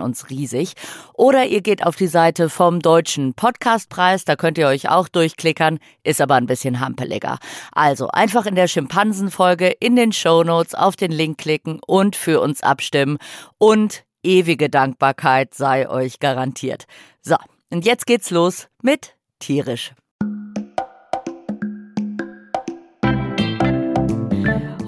[0.00, 0.74] uns riesig.
[1.14, 5.78] Oder ihr geht auf die Seite vom Deutschen Podcastpreis, da könnt ihr euch auch durchklickern,
[6.02, 7.38] ist aber ein bisschen hampeliger.
[7.72, 12.40] Also einfach in der Schimpansenfolge in den Show Notes auf den Link klicken und für
[12.40, 13.18] uns abstimmen
[13.58, 16.84] und ewige Dankbarkeit sei euch garantiert.
[17.20, 17.36] So,
[17.70, 19.92] und jetzt geht's los mit tierisch.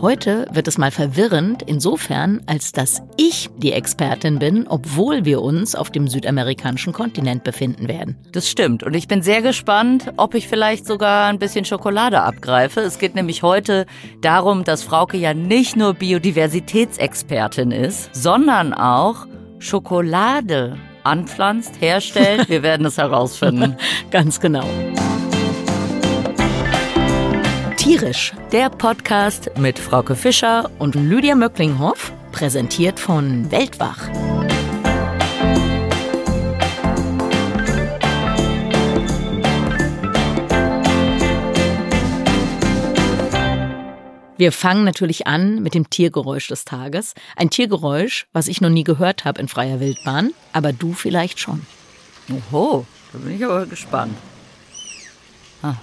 [0.06, 5.74] Heute wird es mal verwirrend, insofern, als dass ich die Expertin bin, obwohl wir uns
[5.74, 8.16] auf dem südamerikanischen Kontinent befinden werden.
[8.30, 8.84] Das stimmt.
[8.84, 12.82] Und ich bin sehr gespannt, ob ich vielleicht sogar ein bisschen Schokolade abgreife.
[12.82, 13.84] Es geht nämlich heute
[14.20, 19.26] darum, dass Frauke ja nicht nur Biodiversitätsexpertin ist, sondern auch
[19.58, 22.48] Schokolade anpflanzt, herstellt.
[22.48, 23.76] Wir werden es herausfinden.
[24.12, 24.68] Ganz genau.
[27.86, 34.08] Tierisch, der Podcast mit Frauke Fischer und Lydia Möcklinghoff, präsentiert von Weltwach.
[44.36, 47.14] Wir fangen natürlich an mit dem Tiergeräusch des Tages.
[47.36, 51.64] Ein Tiergeräusch, was ich noch nie gehört habe in freier Wildbahn, aber du vielleicht schon.
[52.50, 54.16] Oho, da bin ich aber gespannt.
[55.62, 55.68] Ah.
[55.68, 55.76] Ah,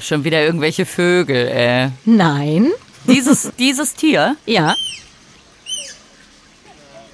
[0.00, 1.90] schon wieder irgendwelche Vögel, äh.
[2.04, 2.70] Nein.
[3.04, 4.36] Dieses, dieses Tier?
[4.46, 4.74] Ja.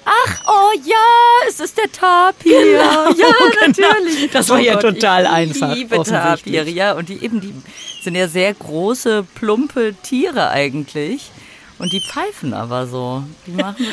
[0.05, 2.58] Ach, oh ja, es ist der Tapir.
[2.58, 3.67] Genau, ja, genau.
[3.67, 4.30] natürlich.
[4.33, 6.02] Das war oh ja Gott, total ich einfach, liebe.
[6.02, 6.92] Tapire, ja.
[6.95, 7.55] Und die eben, die
[8.02, 11.30] sind ja sehr große, plumpe Tiere eigentlich.
[11.79, 13.24] Und die pfeifen aber so.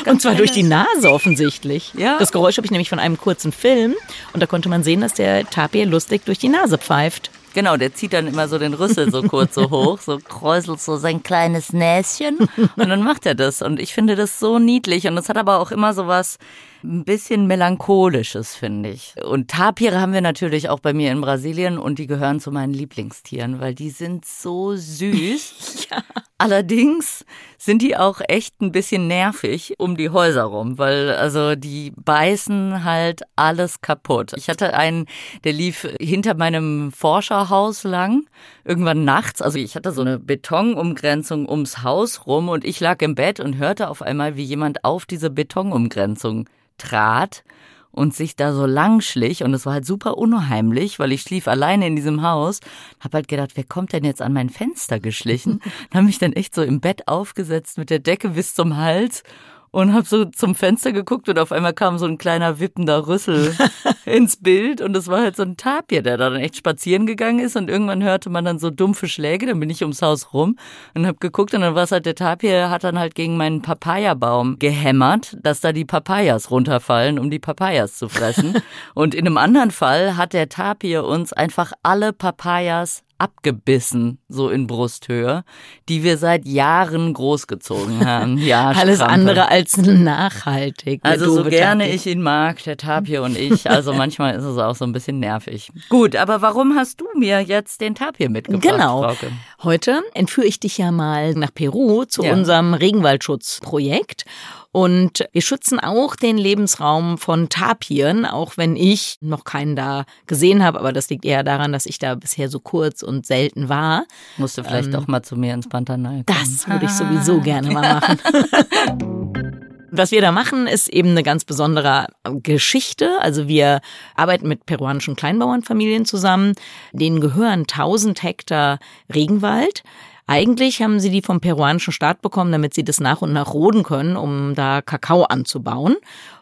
[0.06, 1.92] Und zwar durch die Nase offensichtlich.
[1.96, 2.18] Ja.
[2.18, 3.96] Das Geräusch habe ich nämlich von einem kurzen Film
[4.32, 7.30] und da konnte man sehen, dass der Tapir lustig durch die Nase pfeift.
[7.52, 10.96] Genau, der zieht dann immer so den Rüssel so kurz so hoch, so kräuselt so
[10.96, 12.38] sein kleines Näschen
[12.76, 13.62] und dann macht er das.
[13.62, 16.38] Und ich finde das so niedlich und es hat aber auch immer so was
[16.82, 19.14] ein bisschen melancholisches, finde ich.
[19.22, 22.72] Und Tapire haben wir natürlich auch bei mir in Brasilien und die gehören zu meinen
[22.72, 25.88] Lieblingstieren, weil die sind so süß.
[26.40, 27.26] Allerdings
[27.58, 32.82] sind die auch echt ein bisschen nervig um die Häuser rum, weil also die beißen
[32.82, 34.32] halt alles kaputt.
[34.34, 35.04] Ich hatte einen,
[35.44, 38.24] der lief hinter meinem Forscherhaus lang,
[38.64, 39.42] irgendwann nachts.
[39.42, 43.58] Also ich hatte so eine Betonumgrenzung ums Haus rum und ich lag im Bett und
[43.58, 47.44] hörte auf einmal, wie jemand auf diese Betonumgrenzung trat
[47.92, 51.48] und sich da so lang schlich und es war halt super unheimlich, weil ich schlief
[51.48, 52.60] alleine in diesem Haus.
[53.00, 55.60] Hab halt gedacht, wer kommt denn jetzt an mein Fenster geschlichen?
[55.94, 59.22] Hab mich dann echt so im Bett aufgesetzt mit der Decke bis zum Hals
[59.70, 63.54] und hab so zum Fenster geguckt und auf einmal kam so ein kleiner wippender Rüssel
[64.04, 67.38] ins Bild und es war halt so ein Tapir, der da dann echt spazieren gegangen
[67.38, 70.56] ist und irgendwann hörte man dann so dumpfe Schläge, dann bin ich ums Haus rum
[70.94, 73.62] und hab geguckt und dann war es halt der Tapir, hat dann halt gegen meinen
[73.62, 78.54] Papayabaum gehämmert, dass da die Papayas runterfallen, um die Papayas zu fressen.
[78.94, 84.66] und in einem anderen Fall hat der Tapir uns einfach alle Papayas abgebissen, so in
[84.66, 85.44] Brusthöhe,
[85.88, 88.38] die wir seit Jahren großgezogen haben.
[88.50, 91.02] Ja, Alles andere als nachhaltig.
[91.02, 91.94] der Also so gerne Tapir.
[91.94, 93.68] ich ihn mag, der Tapir und ich.
[93.70, 95.70] Also manchmal ist es auch so ein bisschen nervig.
[95.88, 99.02] Gut, aber warum hast du mir jetzt den Tapir mitgebracht, Genau.
[99.02, 99.30] Frauke?
[99.62, 102.32] Heute entführe ich dich ja mal nach Peru zu Ja.
[102.32, 104.24] unserem Regenwaldschutzprojekt.
[104.72, 110.62] Und wir schützen auch den Lebensraum von Tapiren, auch wenn ich noch keinen da gesehen
[110.62, 110.78] habe.
[110.78, 114.04] Aber das liegt eher daran, dass ich da bisher so kurz und selten war.
[114.36, 116.24] Musst du vielleicht doch mal zu mir ins Pantanal kommen.
[116.26, 118.18] Das würde ich sowieso gerne mal machen.
[119.92, 122.06] Was wir da machen, ist eben eine ganz besondere
[122.42, 123.18] Geschichte.
[123.20, 123.80] Also wir
[124.14, 126.54] arbeiten mit peruanischen Kleinbauernfamilien zusammen.
[126.92, 128.78] Denen gehören 1000 Hektar
[129.12, 129.82] Regenwald.
[130.30, 133.82] Eigentlich haben sie die vom peruanischen Staat bekommen, damit sie das nach und nach roden
[133.82, 135.96] können, um da Kakao anzubauen.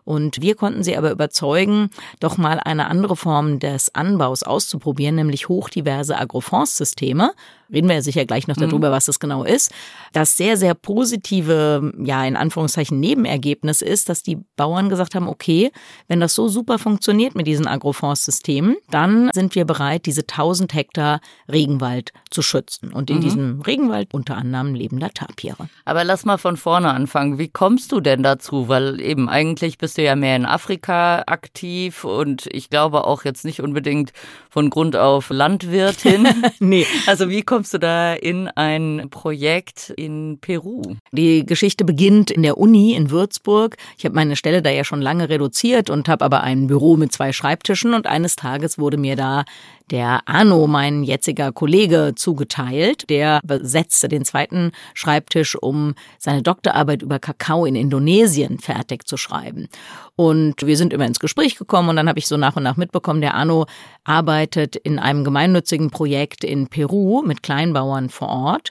[0.09, 5.51] Und wir konnten sie aber überzeugen, doch mal eine andere Form des Anbaus auszuprobieren, nämlich
[5.51, 7.33] hochdiverse Agroforstsysteme
[7.73, 8.69] reden wir ja sicher gleich noch mhm.
[8.69, 9.73] darüber, was das genau ist.
[10.13, 15.71] Das sehr, sehr positive, ja, in Anführungszeichen Nebenergebnis ist, dass die Bauern gesagt haben, okay,
[16.07, 21.21] wenn das so super funktioniert mit diesen Agrofondssystemen, dann sind wir bereit, diese 1000 Hektar
[21.51, 22.93] Regenwald zu schützen.
[22.93, 23.23] Und in mhm.
[23.23, 25.69] diesem Regenwald unter anderem leben da Tapire.
[25.85, 27.39] Aber lass mal von vorne anfangen.
[27.39, 28.69] Wie kommst du denn dazu?
[28.69, 33.45] Weil eben eigentlich bist du ja mehr in Afrika aktiv und ich glaube auch jetzt
[33.45, 34.13] nicht unbedingt
[34.51, 36.27] von Grund auf Landwirtin.
[36.61, 36.87] nee.
[37.07, 40.81] Also wie kommst kommst du da in ein Projekt in Peru?
[41.11, 43.77] Die Geschichte beginnt in der Uni in Würzburg.
[43.99, 47.13] Ich habe meine Stelle da ja schon lange reduziert und habe aber ein Büro mit
[47.13, 49.45] zwei Schreibtischen und eines Tages wurde mir da
[49.91, 53.09] der Arno, mein jetziger Kollege, zugeteilt.
[53.09, 59.69] Der besetzte den zweiten Schreibtisch, um seine Doktorarbeit über Kakao in Indonesien fertig zu schreiben.
[60.17, 62.77] Und wir sind immer ins Gespräch gekommen und dann habe ich so nach und nach
[62.77, 63.67] mitbekommen, der Arno
[64.05, 68.71] arbeitet in einem gemeinnützigen Projekt in Peru mit Kleinbauern vor Ort.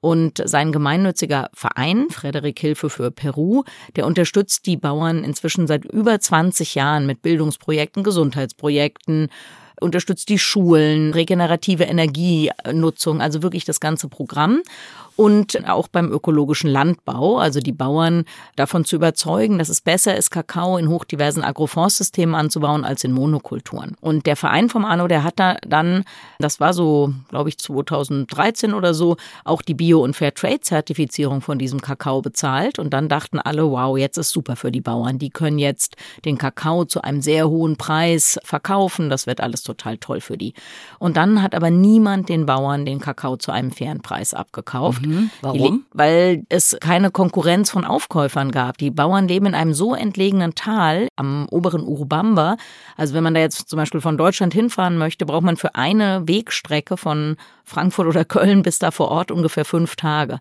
[0.00, 3.64] Und sein gemeinnütziger Verein, Frederik Hilfe für Peru,
[3.96, 9.28] der unterstützt die Bauern inzwischen seit über 20 Jahren mit Bildungsprojekten, Gesundheitsprojekten,
[9.80, 14.62] unterstützt die Schulen, regenerative Energienutzung, also wirklich das ganze Programm
[15.16, 18.24] und auch beim ökologischen Landbau, also die Bauern
[18.54, 23.96] davon zu überzeugen, dass es besser ist, Kakao in hochdiversen Agrofondssystemen anzubauen als in Monokulturen.
[24.00, 26.04] Und der Verein vom Arno, der hat da dann,
[26.38, 31.80] das war so, glaube ich, 2013 oder so, auch die Bio- und Fairtrade-Zertifizierung von diesem
[31.80, 32.78] Kakao bezahlt.
[32.78, 35.18] Und dann dachten alle, wow, jetzt ist super für die Bauern.
[35.18, 35.96] Die können jetzt
[36.26, 39.08] den Kakao zu einem sehr hohen Preis verkaufen.
[39.08, 40.52] Das wird alles total toll für die.
[40.98, 45.05] Und dann hat aber niemand den Bauern den Kakao zu einem fairen Preis abgekauft.
[45.42, 45.58] Warum?
[45.58, 48.78] Die, weil es keine Konkurrenz von Aufkäufern gab.
[48.78, 52.56] Die Bauern leben in einem so entlegenen Tal am oberen Urubamba.
[52.96, 56.26] Also wenn man da jetzt zum Beispiel von Deutschland hinfahren möchte, braucht man für eine
[56.26, 60.38] Wegstrecke von Frankfurt oder Köln bis da vor Ort ungefähr fünf Tage.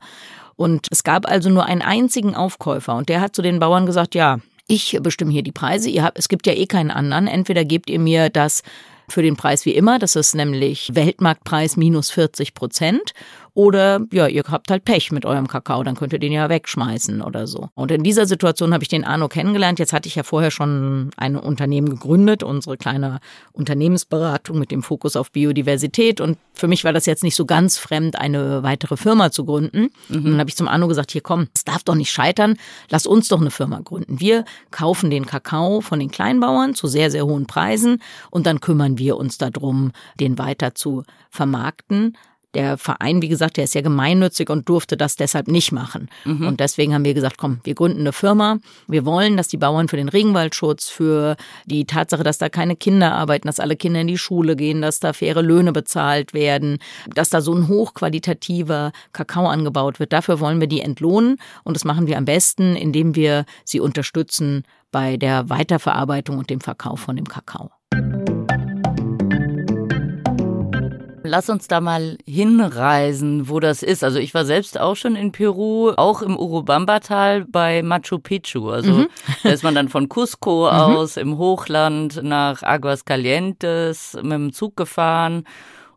[0.56, 4.16] Und es gab also nur einen einzigen Aufkäufer und der hat zu den Bauern gesagt,
[4.16, 7.66] ja, ich bestimme hier die Preise, ihr habt, es gibt ja eh keinen anderen, entweder
[7.66, 8.64] gebt ihr mir das
[9.08, 13.14] für den Preis wie immer, das ist nämlich Weltmarktpreis minus 40 Prozent
[13.56, 17.22] oder ja, ihr habt halt Pech mit eurem Kakao, dann könnt ihr den ja wegschmeißen
[17.22, 17.70] oder so.
[17.74, 19.80] Und in dieser Situation habe ich den Arno kennengelernt.
[19.80, 23.22] Jetzt hatte ich ja vorher schon ein Unternehmen gegründet, unsere kleine
[23.54, 26.20] Unternehmensberatung mit dem Fokus auf Biodiversität.
[26.20, 29.90] Und für mich war das jetzt nicht so ganz fremd, eine weitere Firma zu gründen.
[30.10, 30.16] Mhm.
[30.18, 32.58] Und dann habe ich zum Arno gesagt, hier komm, es darf doch nicht scheitern,
[32.90, 34.20] lass uns doch eine Firma gründen.
[34.20, 38.98] Wir kaufen den Kakao von den Kleinbauern zu sehr, sehr hohen Preisen und dann kümmern
[38.98, 42.18] wir uns darum, den weiter zu vermarkten.
[42.56, 46.10] Der Verein, wie gesagt, der ist ja gemeinnützig und durfte das deshalb nicht machen.
[46.24, 46.48] Mhm.
[46.48, 48.60] Und deswegen haben wir gesagt, komm, wir gründen eine Firma.
[48.88, 51.36] Wir wollen, dass die Bauern für den Regenwaldschutz, für
[51.66, 55.00] die Tatsache, dass da keine Kinder arbeiten, dass alle Kinder in die Schule gehen, dass
[55.00, 56.80] da faire Löhne bezahlt werden,
[57.14, 60.14] dass da so ein hochqualitativer Kakao angebaut wird.
[60.14, 61.38] Dafür wollen wir die entlohnen.
[61.64, 66.62] Und das machen wir am besten, indem wir sie unterstützen bei der Weiterverarbeitung und dem
[66.62, 67.70] Verkauf von dem Kakao.
[71.26, 74.04] Lass uns da mal hinreisen, wo das ist.
[74.04, 78.70] Also ich war selbst auch schon in Peru, auch im Urubamba-Tal bei Machu Picchu.
[78.70, 79.08] Also mhm.
[79.44, 80.70] da ist man dann von Cusco mhm.
[80.70, 85.46] aus im Hochland nach Aguascalientes mit dem Zug gefahren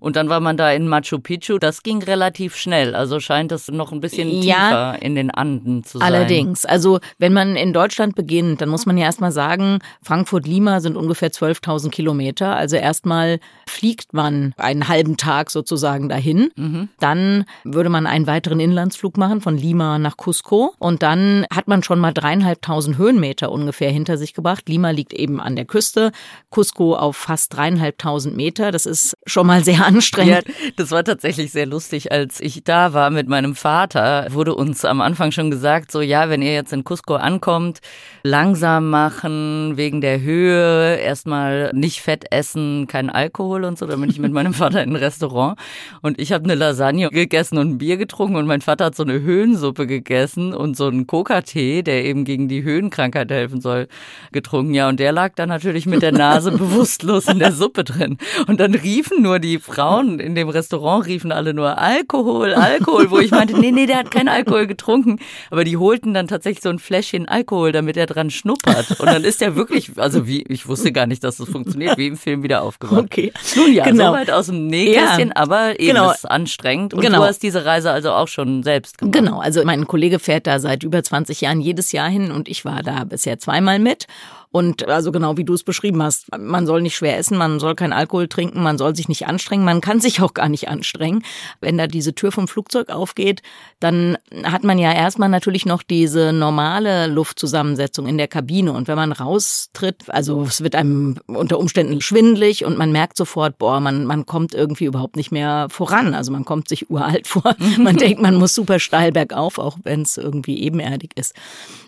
[0.00, 1.58] und dann war man da in Machu Picchu.
[1.58, 2.94] Das ging relativ schnell.
[2.94, 6.06] Also scheint es noch ein bisschen ja, tiefer in den Anden zu sein.
[6.06, 6.64] Allerdings.
[6.64, 11.30] Also wenn man in Deutschland beginnt, dann muss man ja erstmal sagen, Frankfurt-Lima sind ungefähr
[11.30, 12.56] 12.000 Kilometer.
[12.56, 16.50] Also erstmal fliegt man einen halben Tag sozusagen dahin.
[16.56, 16.88] Mhm.
[17.00, 20.74] Dann würde man einen weiteren Inlandsflug machen von Lima nach Cusco.
[20.78, 24.68] Und dann hat man schon mal dreieinhalbtausend Höhenmeter ungefähr hinter sich gebracht.
[24.68, 26.12] Lima liegt eben an der Küste.
[26.50, 28.70] Cusco auf fast dreieinhalbtausend Meter.
[28.70, 30.46] Das ist schon mal sehr anstrengend.
[30.46, 32.12] Ja, das war tatsächlich sehr lustig.
[32.12, 36.28] Als ich da war mit meinem Vater, wurde uns am Anfang schon gesagt, so ja,
[36.28, 37.80] wenn ihr jetzt in Cusco ankommt,
[38.22, 43.86] langsam machen wegen der Höhe, erstmal nicht Fett essen, kein Alkohol und so.
[43.86, 45.58] Da bin ich mit meinem Vater in ein Restaurant
[46.02, 49.02] und ich habe eine Lasagne gegessen und ein Bier getrunken und mein Vater hat so
[49.02, 53.88] eine Höhensuppe gegessen und so einen Coca-Tee, der eben gegen die Höhenkrankheit helfen soll,
[54.32, 54.74] getrunken.
[54.74, 58.18] Ja, und der lag dann natürlich mit der Nase bewusstlos in der Suppe drin.
[58.46, 63.20] Und dann riefen nur die Frauen in dem Restaurant riefen alle nur Alkohol, Alkohol, wo
[63.20, 65.20] ich meinte, nee, nee, der hat keinen Alkohol getrunken.
[65.52, 68.98] Aber die holten dann tatsächlich so ein Fläschchen Alkohol, damit er dran schnuppert.
[68.98, 72.08] Und dann ist er wirklich, also wie, ich wusste gar nicht, dass das funktioniert, wie
[72.08, 73.04] im Film wieder aufgewacht.
[73.04, 73.32] Okay.
[73.54, 74.06] Nun ja, genau.
[74.06, 75.36] soweit aus dem Nähkästchen, ja.
[75.36, 76.10] aber eben genau.
[76.10, 76.92] ist anstrengend.
[76.92, 77.18] Und genau.
[77.18, 79.14] du hast diese Reise also auch schon selbst gemacht.
[79.14, 82.64] Genau, also mein Kollege fährt da seit über 20 Jahren jedes Jahr hin und ich
[82.64, 84.08] war da bisher zweimal mit.
[84.50, 87.74] Und also genau wie du es beschrieben hast, man soll nicht schwer essen, man soll
[87.74, 91.22] kein Alkohol trinken, man soll sich nicht anstrengen, man kann sich auch gar nicht anstrengen.
[91.60, 93.42] Wenn da diese Tür vom Flugzeug aufgeht,
[93.80, 98.72] dann hat man ja erstmal natürlich noch diese normale Luftzusammensetzung in der Kabine.
[98.72, 103.58] Und wenn man raustritt, also es wird einem unter Umständen schwindlig und man merkt sofort,
[103.58, 106.14] boah, man, man kommt irgendwie überhaupt nicht mehr voran.
[106.14, 107.54] Also man kommt sich uralt vor.
[107.78, 111.34] Man denkt, man muss super steil bergauf, auch wenn es irgendwie ebenerdig ist.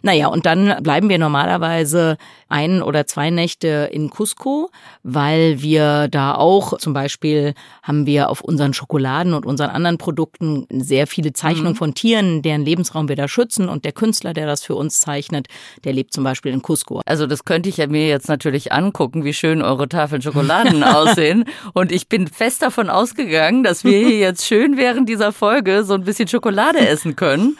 [0.02, 2.18] Naja, und dann bleiben wir normalerweise
[2.50, 4.70] ein oder zwei Nächte in Cusco,
[5.02, 10.66] weil wir da auch zum Beispiel haben wir auf unseren Schokoladen und unseren anderen Produkten
[10.70, 11.76] sehr viele Zeichnungen mhm.
[11.76, 15.46] von Tieren, deren Lebensraum wir da schützen und der Künstler, der das für uns zeichnet,
[15.84, 17.00] der lebt zum Beispiel in Cusco.
[17.06, 21.44] Also das könnte ich ja mir jetzt natürlich angucken, wie schön eure Tafeln Schokoladen aussehen
[21.72, 25.94] und ich bin fest davon ausgegangen, dass wir hier jetzt schön während dieser Folge so
[25.94, 27.56] ein bisschen Schokolade essen können.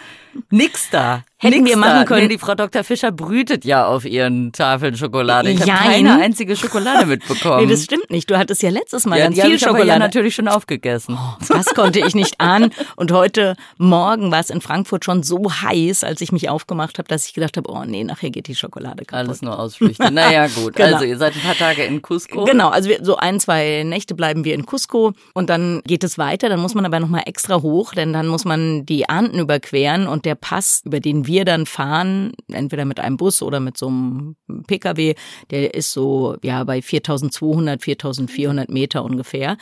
[0.51, 1.23] Nix da.
[1.43, 2.25] Hätten Nix wir machen können.
[2.25, 2.85] Nee, die Frau Dr.
[2.85, 5.51] Fischer brütet ja auf ihren Tafeln Schokolade.
[5.51, 7.61] Ich habe keine einzige Schokolade mitbekommen.
[7.61, 8.31] Nee, das stimmt nicht.
[8.31, 9.89] Du hattest ja letztes Mal ja, ganz viel Schokolade.
[9.89, 11.19] ja natürlich schon aufgegessen.
[11.49, 12.73] Das konnte ich nicht ahnen.
[12.97, 17.09] Und heute Morgen war es in Frankfurt schon so heiß, als ich mich aufgemacht habe,
[17.09, 19.27] dass ich gedacht habe, oh nee, nachher geht die Schokolade kaputt.
[19.27, 20.11] Alles nur Ausflüchte.
[20.11, 20.75] Naja, gut.
[20.81, 20.95] Genau.
[20.95, 22.45] Also ihr seid ein paar Tage in Cusco.
[22.45, 26.17] Genau, also wir, so ein, zwei Nächte bleiben wir in Cusco und dann geht es
[26.17, 26.49] weiter.
[26.49, 30.25] Dann muss man aber nochmal extra hoch, denn dann muss man die Anden überqueren und
[30.25, 34.37] der Pass, über den wir dann fahren, entweder mit einem Bus oder mit so einem
[34.67, 35.15] Pkw,
[35.51, 39.57] der ist so ja bei 4200, 4400 Meter ungefähr.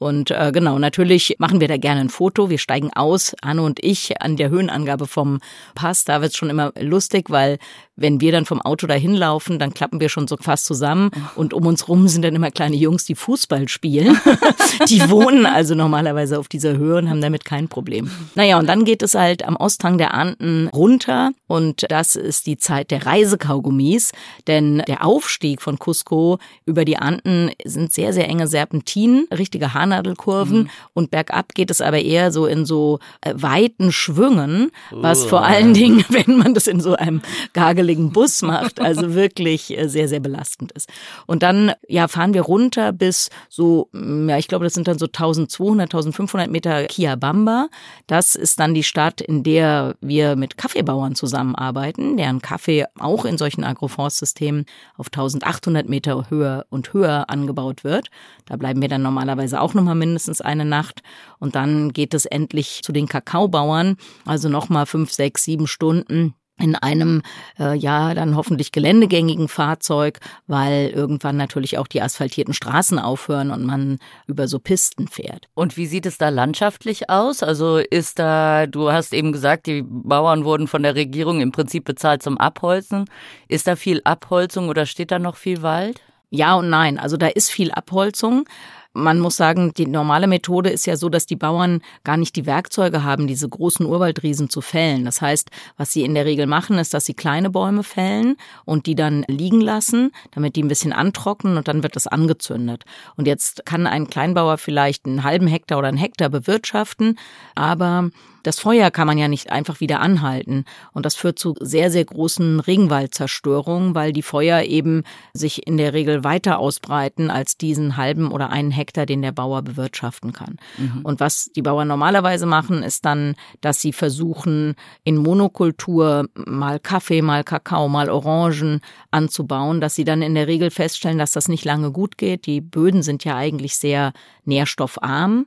[0.00, 2.48] Und äh, genau, natürlich machen wir da gerne ein Foto.
[2.48, 5.40] Wir steigen aus, Anne und ich, an der Höhenangabe vom
[5.74, 6.04] Pass.
[6.06, 7.58] Da wird's schon immer lustig, weil
[7.96, 11.10] wenn wir dann vom Auto dahin laufen, dann klappen wir schon so fast zusammen.
[11.36, 14.18] Und um uns rum sind dann immer kleine Jungs, die Fußball spielen.
[14.88, 18.10] die wohnen also normalerweise auf dieser Höhe und haben damit kein Problem.
[18.34, 21.32] Naja, und dann geht es halt am Osthang der Anden runter.
[21.46, 24.12] Und das ist die Zeit der Reisekaugummis.
[24.46, 30.58] Denn der Aufstieg von Cusco über die Anden sind sehr, sehr enge Serpentinen, richtige Haarnadelkurven.
[30.58, 30.70] Mhm.
[30.94, 35.28] Und bergab geht es aber eher so in so äh, weiten Schwüngen, was Oh.
[35.28, 37.20] vor allen Dingen, wenn man das in so einem
[37.52, 40.88] gageligen Bus macht, also wirklich äh, sehr, sehr belastend ist.
[41.26, 44.98] Und dann, ja, fahren wir runter bis so, mm, ja, ich glaube, das sind dann
[44.98, 47.68] so 1200, 1500 Meter Kiabamba.
[48.06, 53.38] Das ist dann die Stadt, in der wir mit Kaffeebauern zusammenarbeiten, deren Kaffee auch in
[53.38, 54.66] solchen Agroforstsystemen
[54.96, 58.08] auf 1800 Meter Höhe und höher angebaut wird.
[58.46, 61.02] Da bleiben wir dann normalerweise auch nochmal mindestens eine Nacht.
[61.38, 63.96] Und dann geht es endlich zu den Kakaobauern,
[64.26, 67.22] also nochmal fünf, sechs, sieben Stunden in einem
[67.58, 73.64] äh, ja dann hoffentlich geländegängigen Fahrzeug, weil irgendwann natürlich auch die asphaltierten Straßen aufhören und
[73.64, 75.48] man über so Pisten fährt.
[75.54, 77.42] Und wie sieht es da landschaftlich aus?
[77.42, 81.84] Also ist da, du hast eben gesagt, die Bauern wurden von der Regierung im Prinzip
[81.84, 83.06] bezahlt zum Abholzen.
[83.48, 86.00] Ist da viel Abholzung oder steht da noch viel Wald?
[86.30, 88.44] Ja und nein, also da ist viel Abholzung.
[88.92, 92.44] Man muss sagen, die normale Methode ist ja so, dass die Bauern gar nicht die
[92.44, 95.04] Werkzeuge haben, diese großen Urwaldriesen zu fällen.
[95.04, 98.86] Das heißt, was sie in der Regel machen, ist, dass sie kleine Bäume fällen und
[98.86, 102.84] die dann liegen lassen, damit die ein bisschen antrocknen und dann wird das angezündet.
[103.14, 107.16] Und jetzt kann ein Kleinbauer vielleicht einen halben Hektar oder einen Hektar bewirtschaften,
[107.54, 108.10] aber
[108.42, 110.64] das Feuer kann man ja nicht einfach wieder anhalten.
[110.92, 115.04] Und das führt zu sehr, sehr großen Regenwaldzerstörungen, weil die Feuer eben
[115.34, 119.62] sich in der Regel weiter ausbreiten als diesen halben oder einen Hektar, den der Bauer
[119.62, 120.56] bewirtschaften kann.
[121.02, 127.22] Und was die Bauern normalerweise machen, ist dann, dass sie versuchen, in Monokultur mal Kaffee,
[127.22, 131.64] mal Kakao, mal Orangen anzubauen, dass sie dann in der Regel feststellen, dass das nicht
[131.64, 132.46] lange gut geht.
[132.46, 134.12] Die Böden sind ja eigentlich sehr
[134.44, 135.46] nährstoffarm.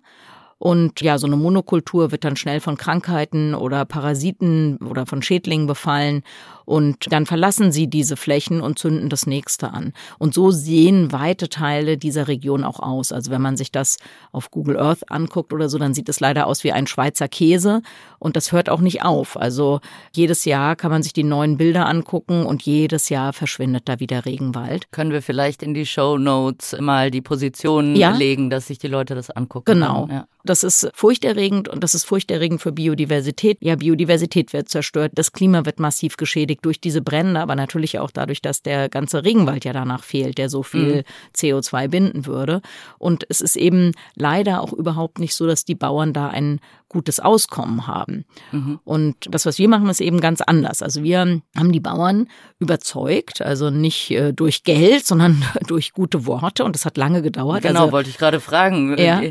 [0.63, 5.67] Und ja, so eine Monokultur wird dann schnell von Krankheiten oder Parasiten oder von Schädlingen
[5.67, 6.23] befallen.
[6.65, 9.93] Und dann verlassen sie diese Flächen und zünden das nächste an.
[10.19, 13.11] Und so sehen weite Teile dieser Region auch aus.
[13.11, 13.97] Also wenn man sich das
[14.31, 17.81] auf Google Earth anguckt oder so, dann sieht es leider aus wie ein Schweizer Käse.
[18.19, 19.35] Und das hört auch nicht auf.
[19.37, 19.79] Also
[20.15, 24.25] jedes Jahr kann man sich die neuen Bilder angucken und jedes Jahr verschwindet da wieder
[24.25, 24.91] Regenwald.
[24.91, 28.11] Können wir vielleicht in die Show Notes mal die Positionen Ja.
[28.15, 30.05] legen, dass sich die Leute das angucken Genau.
[30.07, 30.11] können?
[30.19, 30.27] Ja.
[30.45, 33.57] Das ist furchterregend und das ist furchterregend für Biodiversität.
[33.61, 38.11] Ja, Biodiversität wird zerstört, das Klima wird massiv geschädigt durch diese Brände, aber natürlich auch
[38.11, 41.03] dadurch, dass der ganze Regenwald ja danach fehlt, der so viel
[41.35, 42.61] CO2 binden würde.
[42.97, 46.59] Und es ist eben leider auch überhaupt nicht so, dass die Bauern da einen
[46.93, 48.23] gutes Auskommen haben.
[48.51, 48.79] Mhm.
[48.85, 50.81] Und das, was wir machen, ist eben ganz anders.
[50.81, 52.27] Also wir haben die Bauern
[52.59, 56.63] überzeugt, also nicht äh, durch Geld, sondern durch gute Worte.
[56.63, 57.63] Und das hat lange gedauert.
[57.63, 58.95] Genau, also, wollte ich gerade fragen.
[58.97, 59.21] Ja.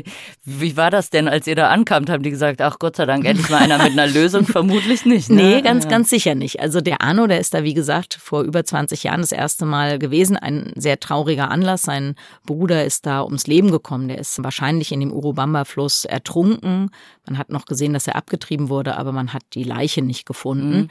[0.43, 2.09] Wie war das denn, als ihr da ankamt?
[2.09, 4.45] Haben die gesagt, ach Gott sei Dank, endlich mal einer mit einer Lösung?
[4.45, 5.29] Vermutlich nicht.
[5.29, 5.35] Ne?
[5.35, 5.89] Nee, ganz, ja.
[5.89, 6.59] ganz sicher nicht.
[6.59, 9.99] Also der Arno, der ist da, wie gesagt, vor über 20 Jahren das erste Mal
[9.99, 10.35] gewesen.
[10.35, 11.83] Ein sehr trauriger Anlass.
[11.83, 12.15] Sein
[12.45, 14.09] Bruder ist da ums Leben gekommen.
[14.09, 16.89] Der ist wahrscheinlich in dem Urubamba-Fluss ertrunken.
[17.25, 20.77] Man hat noch gesehen, dass er abgetrieben wurde, aber man hat die Leiche nicht gefunden.
[20.77, 20.87] Mhm.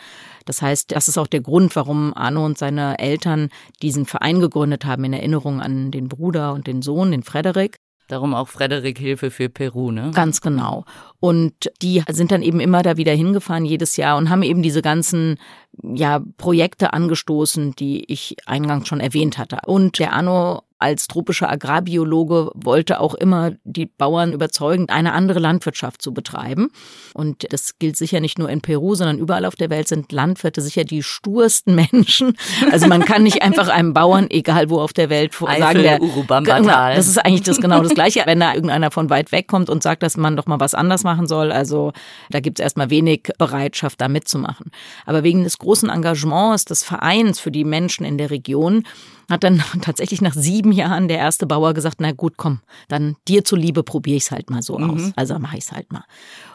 [0.47, 3.51] Das heißt, das ist auch der Grund, warum Arno und seine Eltern
[3.83, 7.79] diesen Verein gegründet haben in Erinnerung an den Bruder und den Sohn, den Frederik.
[8.09, 10.11] Darum auch Frederik Hilfe für Peru, ne?
[10.13, 10.85] Ganz genau.
[11.21, 14.83] Und die sind dann eben immer da wieder hingefahren jedes Jahr und haben eben diese
[14.83, 15.37] ganzen
[15.83, 19.61] ja, Projekte angestoßen, die ich eingangs schon erwähnt hatte.
[19.67, 26.03] Und der Arno als tropischer Agrarbiologe wollte auch immer die Bauern überzeugen, eine andere Landwirtschaft
[26.03, 26.71] zu betreiben.
[27.15, 30.61] Und das gilt sicher nicht nur in Peru, sondern überall auf der Welt sind Landwirte
[30.61, 32.37] sicher die stursten Menschen.
[32.73, 36.95] Also man kann nicht einfach einem Bauern, egal wo auf der Welt, sagen, der, genau,
[36.95, 39.83] das ist eigentlich das genau das Gleiche, wenn da irgendeiner von weit weg kommt und
[39.83, 41.53] sagt, dass man doch mal was anders machen soll.
[41.53, 41.93] Also
[42.31, 44.71] da gibt es erstmal wenig Bereitschaft, da mitzumachen.
[45.07, 48.85] Aber wegen des großen Engagements des Vereins für die Menschen in der Region
[49.31, 53.45] hat dann tatsächlich nach sieben Jahren der erste Bauer gesagt, na gut, komm, dann dir
[53.45, 54.91] zuliebe probiere ich es halt mal so mhm.
[54.91, 55.13] aus.
[55.17, 56.05] Also mache ich es halt mal.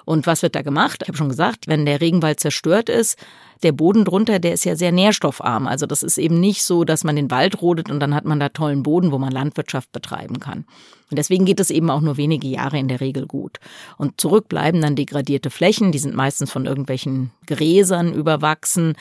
[0.05, 1.01] Und was wird da gemacht?
[1.01, 3.17] Ich habe schon gesagt, wenn der Regenwald zerstört ist,
[3.63, 5.67] der Boden drunter, der ist ja sehr nährstoffarm.
[5.67, 8.39] Also das ist eben nicht so, dass man den Wald rodet und dann hat man
[8.39, 10.65] da tollen Boden, wo man Landwirtschaft betreiben kann.
[11.09, 13.59] Und deswegen geht es eben auch nur wenige Jahre in der Regel gut.
[13.97, 18.95] Und zurück bleiben dann degradierte Flächen, die sind meistens von irgendwelchen Gräsern überwachsen.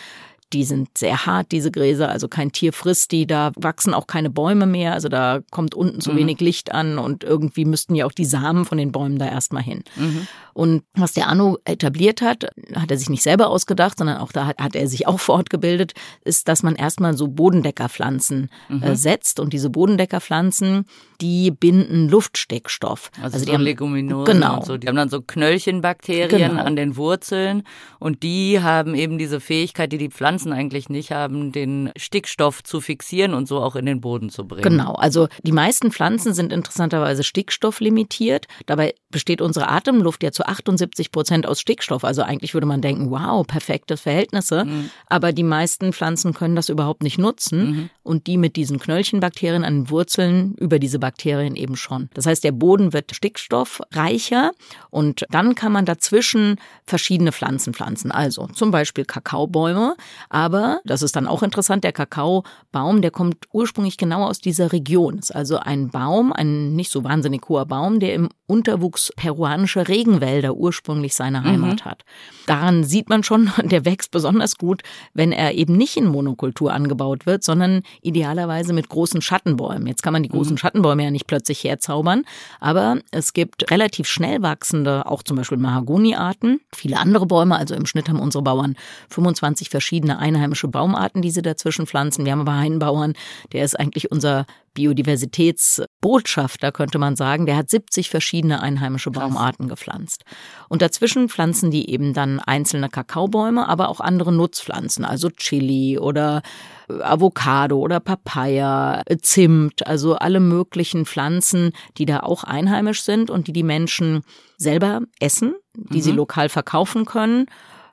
[0.53, 4.31] Die sind sehr hart, diese Gräser, also kein Tier frisst die, da wachsen auch keine
[4.31, 6.19] Bäume mehr, also da kommt unten zu mhm.
[6.19, 9.63] wenig Licht an und irgendwie müssten ja auch die Samen von den Bäumen da erstmal
[9.63, 9.83] hin.
[9.97, 10.27] Mhm.
[10.53, 14.47] Und was der Anno etabliert hat, hat er sich nicht selber ausgedacht, sondern auch da
[14.47, 15.93] hat, hat er sich auch fortgebildet,
[16.25, 18.83] ist, dass man erstmal so Bodendeckerpflanzen mhm.
[18.83, 20.87] äh, setzt und diese Bodendeckerpflanzen,
[21.21, 23.11] die binden Luftstickstoff.
[23.17, 24.63] Also, also die so haben Leguminosen genau.
[24.63, 24.77] So.
[24.77, 26.63] Die haben dann so Knöllchenbakterien genau.
[26.63, 27.63] an den Wurzeln
[27.99, 32.63] und die haben eben diese Fähigkeit, die die Pflanzen Pflanzen eigentlich nicht haben, den Stickstoff
[32.63, 34.63] zu fixieren und so auch in den Boden zu bringen.
[34.63, 38.47] Genau, also die meisten Pflanzen sind interessanterweise stickstofflimitiert.
[38.67, 42.05] Dabei besteht unsere Atemluft ja zu 78 Prozent aus Stickstoff.
[42.05, 44.67] Also eigentlich würde man denken, wow, perfekte Verhältnisse.
[44.67, 44.91] Mhm.
[45.07, 47.91] Aber die meisten Pflanzen können das überhaupt nicht nutzen mhm.
[48.03, 52.11] und die mit diesen Knöllchenbakterien an den Wurzeln über diese Bakterien eben schon.
[52.13, 54.53] Das heißt, der Boden wird stickstoffreicher
[54.91, 58.11] und dann kann man dazwischen verschiedene Pflanzen pflanzen.
[58.11, 59.97] Also zum Beispiel Kakaobäume,
[60.29, 65.19] aber, das ist dann auch interessant, der Kakaobaum, der kommt ursprünglich genau aus dieser Region.
[65.19, 70.55] Ist also ein Baum, ein nicht so wahnsinnig hoher Baum, der im Unterwuchs peruanischer Regenwälder
[70.55, 71.85] ursprünglich seine Heimat mhm.
[71.85, 72.05] hat.
[72.47, 74.83] Daran sieht man schon, der wächst besonders gut,
[75.15, 79.87] wenn er eben nicht in Monokultur angebaut wird, sondern idealerweise mit großen Schattenbäumen.
[79.87, 80.59] Jetzt kann man die großen mhm.
[80.59, 82.25] Schattenbäume ja nicht plötzlich herzaubern,
[82.61, 87.57] aber es gibt relativ schnell wachsende, auch zum Beispiel Mahagoni-Arten, viele andere Bäume.
[87.57, 88.77] Also im Schnitt haben unsere Bauern
[89.11, 92.25] 25 verschiedene einheimische Baumarten, die sie dazwischen pflanzen.
[92.25, 93.15] Wir haben aber einen Bauern,
[93.53, 97.47] der ist eigentlich unser Biodiversitätsbotschafter, könnte man sagen.
[97.47, 100.25] Der hat 70 verschiedene einheimische Baumarten gepflanzt.
[100.69, 106.43] Und dazwischen pflanzen die eben dann einzelne Kakaobäume, aber auch andere Nutzpflanzen, also Chili oder
[106.89, 113.53] Avocado oder Papaya, Zimt, also alle möglichen Pflanzen, die da auch einheimisch sind und die
[113.53, 114.23] die Menschen
[114.59, 116.03] selber essen, die mhm.
[116.03, 117.47] sie lokal verkaufen können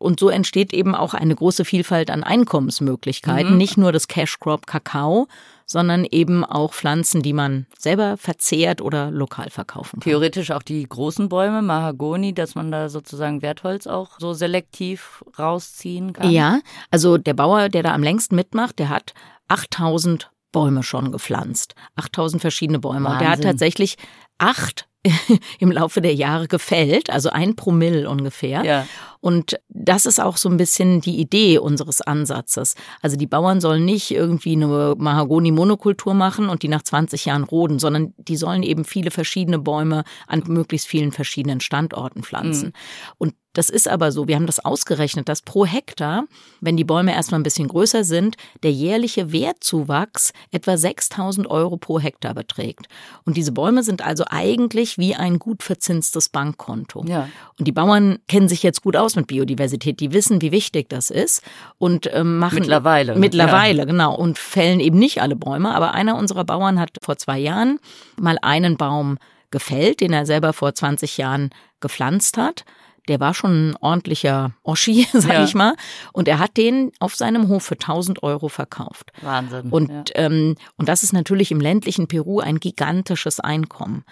[0.03, 3.53] und so entsteht eben auch eine große Vielfalt an Einkommensmöglichkeiten.
[3.53, 3.57] Mhm.
[3.57, 5.27] Nicht nur das Cash Crop Kakao,
[5.65, 10.01] sondern eben auch Pflanzen, die man selber verzehrt oder lokal verkaufen kann.
[10.01, 16.13] Theoretisch auch die großen Bäume, Mahagoni, dass man da sozusagen Wertholz auch so selektiv rausziehen
[16.13, 16.29] kann.
[16.29, 16.59] Ja,
[16.91, 19.13] also der Bauer, der da am längsten mitmacht, der hat
[19.47, 21.75] 8000 Bäume schon gepflanzt.
[21.95, 23.05] 8000 verschiedene Bäume.
[23.05, 23.13] Wahnsinn.
[23.13, 23.97] Und der hat tatsächlich
[24.43, 24.87] acht
[25.59, 28.63] im Laufe der Jahre gefällt, also ein Promille ungefähr.
[28.63, 28.87] Ja.
[29.19, 32.75] Und das ist auch so ein bisschen die Idee unseres Ansatzes.
[33.01, 37.79] Also die Bauern sollen nicht irgendwie eine Mahagoni-Monokultur machen und die nach 20 Jahren roden,
[37.79, 42.67] sondern die sollen eben viele verschiedene Bäume an möglichst vielen verschiedenen Standorten pflanzen.
[42.67, 42.73] Mhm.
[43.17, 46.25] Und das ist aber so, wir haben das ausgerechnet, dass pro Hektar,
[46.59, 51.99] wenn die Bäume erstmal ein bisschen größer sind, der jährliche Wertzuwachs etwa 6000 Euro pro
[51.99, 52.87] Hektar beträgt.
[53.25, 57.05] Und diese Bäume sind also eigentlich wie ein gut verzinstes Bankkonto.
[57.07, 57.29] Ja.
[57.59, 61.09] Und die Bauern kennen sich jetzt gut aus mit Biodiversität, die wissen, wie wichtig das
[61.09, 61.43] ist
[61.77, 63.85] und ähm, machen mittlerweile mittlerweile ja.
[63.85, 65.73] genau und fällen eben nicht alle Bäume.
[65.75, 67.79] Aber einer unserer Bauern hat vor zwei Jahren
[68.19, 69.17] mal einen Baum
[69.51, 72.65] gefällt, den er selber vor 20 Jahren gepflanzt hat.
[73.07, 75.43] Der war schon ein ordentlicher Oschi, sag ja.
[75.43, 75.75] ich mal.
[76.11, 79.11] Und er hat den auf seinem Hof für 1000 Euro verkauft.
[79.21, 79.69] Wahnsinn.
[79.69, 80.03] Und, ja.
[80.15, 84.05] ähm, und das ist natürlich im ländlichen Peru ein gigantisches Einkommen.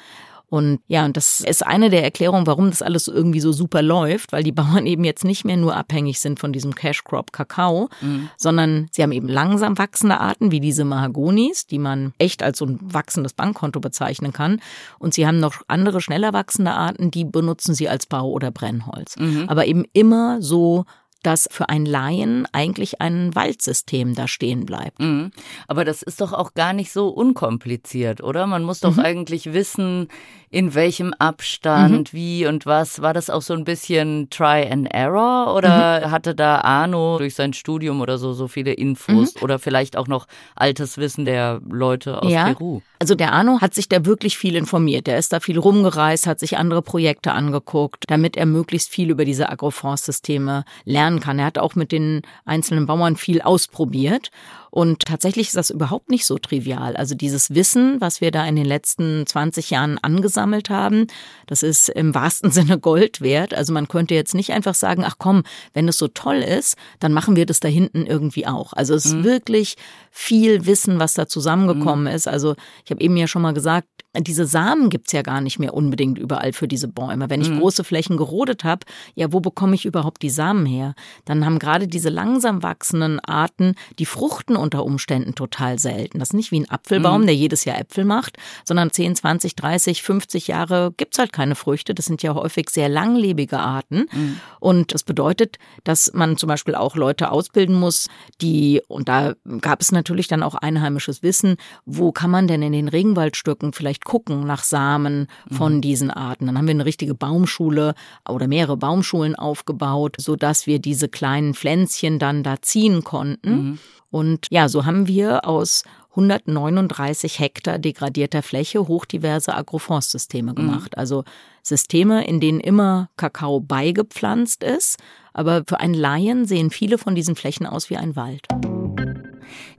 [0.52, 4.34] Und ja, und das ist eine der Erklärungen, warum das alles irgendwie so super läuft,
[4.34, 7.88] weil die Bauern eben jetzt nicht mehr nur abhängig sind von diesem Cash Crop Kakao,
[8.02, 8.30] mhm.
[8.36, 12.66] sondern sie haben eben langsam wachsende Arten wie diese Mahagonis, die man echt als so
[12.66, 14.60] ein wachsendes Bankkonto bezeichnen kann.
[15.00, 19.16] Und sie haben noch andere schneller wachsende Arten, die benutzen sie als Bau- oder Brennholz.
[19.18, 19.46] Mhm.
[19.48, 20.84] Aber eben immer so
[21.24, 25.00] dass für einen Laien eigentlich ein Waldsystem da stehen bleibt.
[25.00, 25.32] Mhm.
[25.68, 28.48] Aber das ist doch auch gar nicht so unkompliziert, oder?
[28.48, 29.02] Man muss doch mhm.
[29.02, 30.08] eigentlich wissen,
[30.52, 32.18] in welchem Abstand, mhm.
[32.18, 33.02] wie und was.
[33.02, 36.12] War das auch so ein bisschen Try and Error oder mhm.
[36.12, 39.42] hatte da Arno durch sein Studium oder so so viele Infos mhm.
[39.44, 42.54] oder vielleicht auch noch altes Wissen der Leute aus ja.
[42.54, 42.82] Peru?
[43.00, 45.08] Also der Arno hat sich da wirklich viel informiert.
[45.08, 49.26] Der ist da viel rumgereist, hat sich andere Projekte angeguckt, damit er möglichst viel über
[49.26, 50.66] diese Agroforstsysteme
[51.12, 51.39] lernen kann.
[51.39, 54.32] Er hat auch mit den einzelnen Bauern viel ausprobiert
[54.72, 56.96] und tatsächlich ist das überhaupt nicht so trivial.
[56.96, 61.08] Also dieses Wissen, was wir da in den letzten 20 Jahren angesammelt haben,
[61.46, 63.54] das ist im wahrsten Sinne Gold wert.
[63.54, 67.12] Also man könnte jetzt nicht einfach sagen, ach komm, wenn es so toll ist, dann
[67.12, 68.72] machen wir das da hinten irgendwie auch.
[68.72, 69.26] Also es ist mhm.
[69.26, 69.76] wirklich
[70.10, 72.16] viel Wissen, was da zusammengekommen mhm.
[72.16, 72.30] ist.
[72.30, 72.56] Also
[72.86, 76.18] ich habe eben ja schon mal gesagt, diese Samen gibt's ja gar nicht mehr unbedingt
[76.18, 77.30] überall für diese Bäume.
[77.30, 77.60] Wenn ich mhm.
[77.60, 80.96] große Flächen gerodet habe, ja, wo bekomme ich überhaupt die Samen her?
[81.24, 86.19] Dann haben gerade diese langsam wachsenden Arten, die fruchten unter Umständen total selten.
[86.19, 87.26] Das ist nicht wie ein Apfelbaum, mhm.
[87.26, 91.93] der jedes Jahr Äpfel macht, sondern 10, 20, 30, 50 Jahre gibt's halt keine Früchte.
[91.93, 94.06] Das sind ja häufig sehr langlebige Arten.
[94.12, 94.39] Mhm.
[94.60, 98.08] Und das bedeutet, dass man zum Beispiel auch Leute ausbilden muss,
[98.41, 102.74] die, und da gab es natürlich dann auch einheimisches Wissen, wo kann man denn in
[102.74, 105.82] den Regenwaldstücken vielleicht gucken nach Samen von mhm.
[105.82, 106.45] diesen Arten.
[106.45, 107.95] Dann haben wir eine richtige Baumschule
[108.28, 113.52] oder mehrere Baumschulen aufgebaut, so dass wir diese kleinen Pflänzchen dann da ziehen konnten.
[113.52, 113.80] Mhm.
[114.12, 120.56] Und ja, so haben wir aus 139 Hektar degradierter Fläche hochdiverse Agroforstsysteme mhm.
[120.56, 120.91] gemacht.
[120.95, 121.00] Mhm.
[121.00, 121.24] Also
[121.63, 125.00] Systeme, in denen immer Kakao beigepflanzt ist.
[125.34, 128.47] Aber für einen Laien sehen viele von diesen Flächen aus wie ein Wald.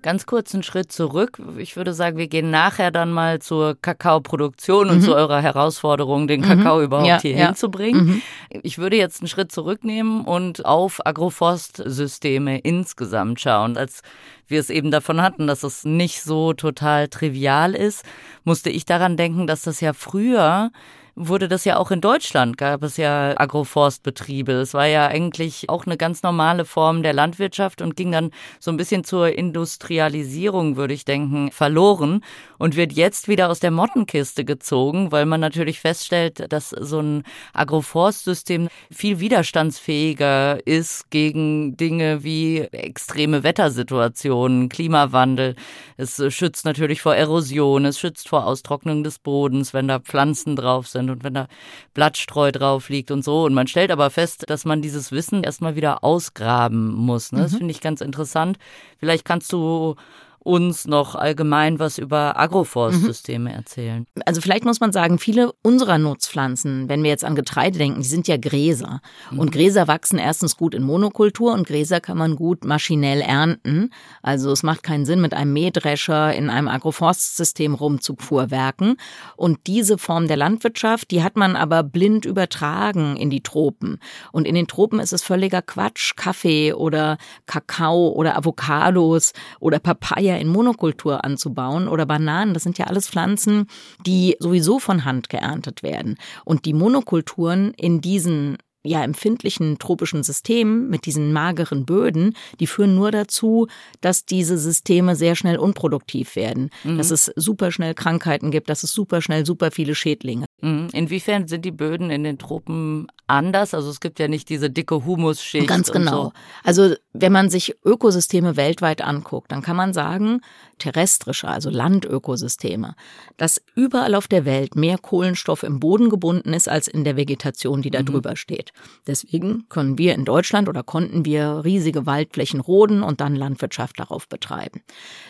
[0.02, 1.40] Ganz kurz einen Schritt zurück.
[1.58, 5.02] Ich würde sagen, wir gehen nachher dann mal zur Kakaoproduktion und mhm.
[5.02, 6.84] zu eurer Herausforderung, den Kakao mhm.
[6.84, 7.46] überhaupt ja, hier ja.
[7.46, 8.06] hinzubringen.
[8.06, 8.22] Mhm.
[8.62, 13.76] Ich würde jetzt einen Schritt zurücknehmen und auf Agroforstsysteme insgesamt schauen.
[13.76, 14.02] Als
[14.48, 18.04] wir es eben davon hatten, dass es nicht so total trivial ist,
[18.44, 20.70] musste ich daran denken, dass das ja früher
[21.14, 24.52] wurde das ja auch in Deutschland, gab es ja Agroforstbetriebe.
[24.52, 28.70] Es war ja eigentlich auch eine ganz normale Form der Landwirtschaft und ging dann so
[28.70, 32.24] ein bisschen zur Industrialisierung, würde ich denken, verloren
[32.58, 37.24] und wird jetzt wieder aus der Mottenkiste gezogen, weil man natürlich feststellt, dass so ein
[37.52, 45.56] Agroforstsystem viel widerstandsfähiger ist gegen Dinge wie extreme Wettersituationen, Klimawandel.
[45.96, 50.88] Es schützt natürlich vor Erosion, es schützt vor Austrocknung des Bodens, wenn da Pflanzen drauf
[50.88, 51.46] sind sind und wenn da
[51.94, 53.44] Blattstreu drauf liegt und so.
[53.44, 57.32] Und man stellt aber fest, dass man dieses Wissen erstmal wieder ausgraben muss.
[57.32, 57.42] Ne?
[57.42, 57.58] Das mhm.
[57.58, 58.58] finde ich ganz interessant.
[58.98, 59.96] Vielleicht kannst du
[60.44, 63.56] uns noch allgemein was über Agroforstsysteme mhm.
[63.56, 64.06] erzählen?
[64.26, 68.08] Also vielleicht muss man sagen, viele unserer Nutzpflanzen, wenn wir jetzt an Getreide denken, die
[68.08, 69.00] sind ja Gräser.
[69.30, 69.38] Mhm.
[69.38, 73.90] Und Gräser wachsen erstens gut in Monokultur und Gräser kann man gut maschinell ernten.
[74.22, 78.96] Also es macht keinen Sinn, mit einem Mähdrescher in einem Agroforstsystem rumzufuhrwerken.
[79.36, 83.98] Und diese Form der Landwirtschaft, die hat man aber blind übertragen in die Tropen.
[84.32, 90.31] Und in den Tropen ist es völliger Quatsch, Kaffee oder Kakao oder Avocados oder Papaya
[90.32, 93.66] Papaya in Monokultur anzubauen oder Bananen, das sind ja alles Pflanzen,
[94.06, 96.16] die sowieso von Hand geerntet werden.
[96.44, 102.96] Und die Monokulturen in diesen ja empfindlichen tropischen Systemen mit diesen mageren Böden, die führen
[102.96, 103.68] nur dazu,
[104.00, 106.98] dass diese Systeme sehr schnell unproduktiv werden, mhm.
[106.98, 110.46] dass es super schnell Krankheiten gibt, dass es super schnell super viele Schädlinge.
[110.62, 110.88] Mhm.
[110.92, 113.74] Inwiefern sind die Böden in den Tropen anders?
[113.74, 115.66] Also es gibt ja nicht diese dicke Humusschicht.
[115.66, 116.24] Ganz genau.
[116.24, 116.32] So.
[116.64, 120.40] Also wenn man sich Ökosysteme weltweit anguckt, dann kann man sagen,
[120.78, 122.94] terrestrische, also Landökosysteme,
[123.36, 127.82] dass überall auf der Welt mehr Kohlenstoff im Boden gebunden ist als in der Vegetation,
[127.82, 128.06] die da mhm.
[128.06, 128.72] drüber steht.
[129.06, 134.28] Deswegen können wir in Deutschland oder konnten wir riesige Waldflächen roden und dann Landwirtschaft darauf
[134.28, 134.80] betreiben.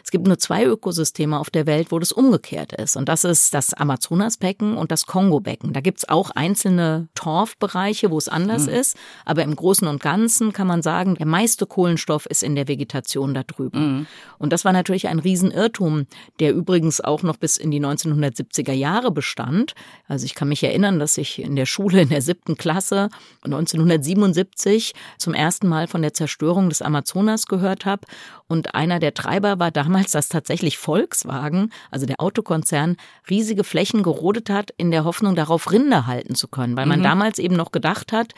[0.05, 2.97] Es gibt nur zwei Ökosysteme auf der Welt, wo das umgekehrt ist.
[2.97, 5.73] Und das ist das Amazonasbecken und das Kongo Kongo-Becken.
[5.73, 8.75] Da gibt's auch einzelne Torfbereiche, wo es anders mhm.
[8.75, 12.69] ist, aber im Großen und Ganzen kann man sagen, der meiste Kohlenstoff ist in der
[12.69, 13.99] Vegetation da drüben.
[13.99, 14.07] Mhm.
[14.39, 16.07] Und das war natürlich ein Riesenirrtum,
[16.41, 19.75] der übrigens auch noch bis in die 1970er Jahre bestand.
[20.09, 23.09] Also ich kann mich erinnern, dass ich in der Schule in der siebten Klasse
[23.45, 28.07] 1977 zum ersten Mal von der Zerstörung des Amazonas gehört habe.
[28.53, 32.99] Und einer der Treiber war damals, dass tatsächlich Volkswagen, also der Autokonzern,
[33.31, 36.77] riesige Flächen gerodet hat, in der Hoffnung, darauf Rinder halten zu können.
[36.77, 37.05] Weil man mhm.
[37.05, 38.35] damals eben noch gedacht hat,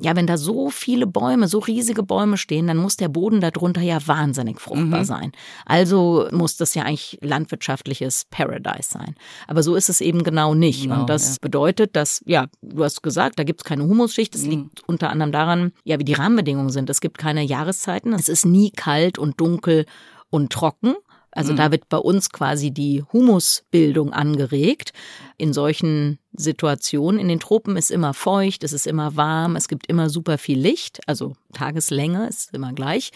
[0.00, 3.80] ja, wenn da so viele Bäume, so riesige Bäume stehen, dann muss der Boden darunter
[3.80, 5.04] ja wahnsinnig fruchtbar mhm.
[5.04, 5.32] sein.
[5.66, 9.16] Also muss das ja eigentlich landwirtschaftliches Paradise sein.
[9.48, 10.84] Aber so ist es eben genau nicht.
[10.84, 11.36] Genau, Und das ja.
[11.40, 14.34] bedeutet, dass, ja, du hast gesagt, da gibt es keine Humusschicht.
[14.34, 14.50] Das mhm.
[14.50, 16.88] liegt unter anderem daran, ja, wie die Rahmenbedingungen sind.
[16.90, 18.12] Es gibt keine Jahreszeiten.
[18.12, 19.84] Es ist nie kalt und dunkel
[20.30, 20.94] und trocken.
[21.30, 21.56] Also mhm.
[21.56, 24.92] da wird bei uns quasi die Humusbildung angeregt.
[25.36, 27.18] In solchen Situation.
[27.18, 30.58] In den Tropen ist immer feucht, es ist immer warm, es gibt immer super viel
[30.58, 33.10] Licht, also Tageslänge ist immer gleich.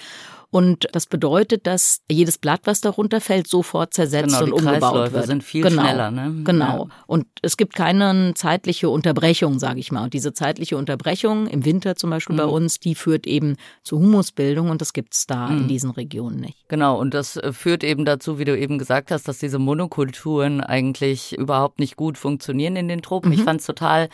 [0.52, 5.26] Und das bedeutet, dass jedes Blatt, was darunter fällt, sofort zersetzt genau, und umgebaut wird.
[5.26, 6.10] sind viel genau, schneller.
[6.10, 6.42] Ne?
[6.44, 6.88] Genau.
[6.90, 6.94] Ja.
[7.06, 10.04] Und es gibt keine zeitliche Unterbrechung, sage ich mal.
[10.04, 12.40] Und diese zeitliche Unterbrechung im Winter zum Beispiel mhm.
[12.40, 15.62] bei uns, die führt eben zu Humusbildung und das gibt's da mhm.
[15.62, 16.68] in diesen Regionen nicht.
[16.68, 17.00] Genau.
[17.00, 21.34] Und das äh, führt eben dazu, wie du eben gesagt hast, dass diese Monokulturen eigentlich
[21.38, 23.28] überhaupt nicht gut funktionieren in den Tropen.
[23.30, 23.38] Mhm.
[23.38, 24.10] Ich fand es total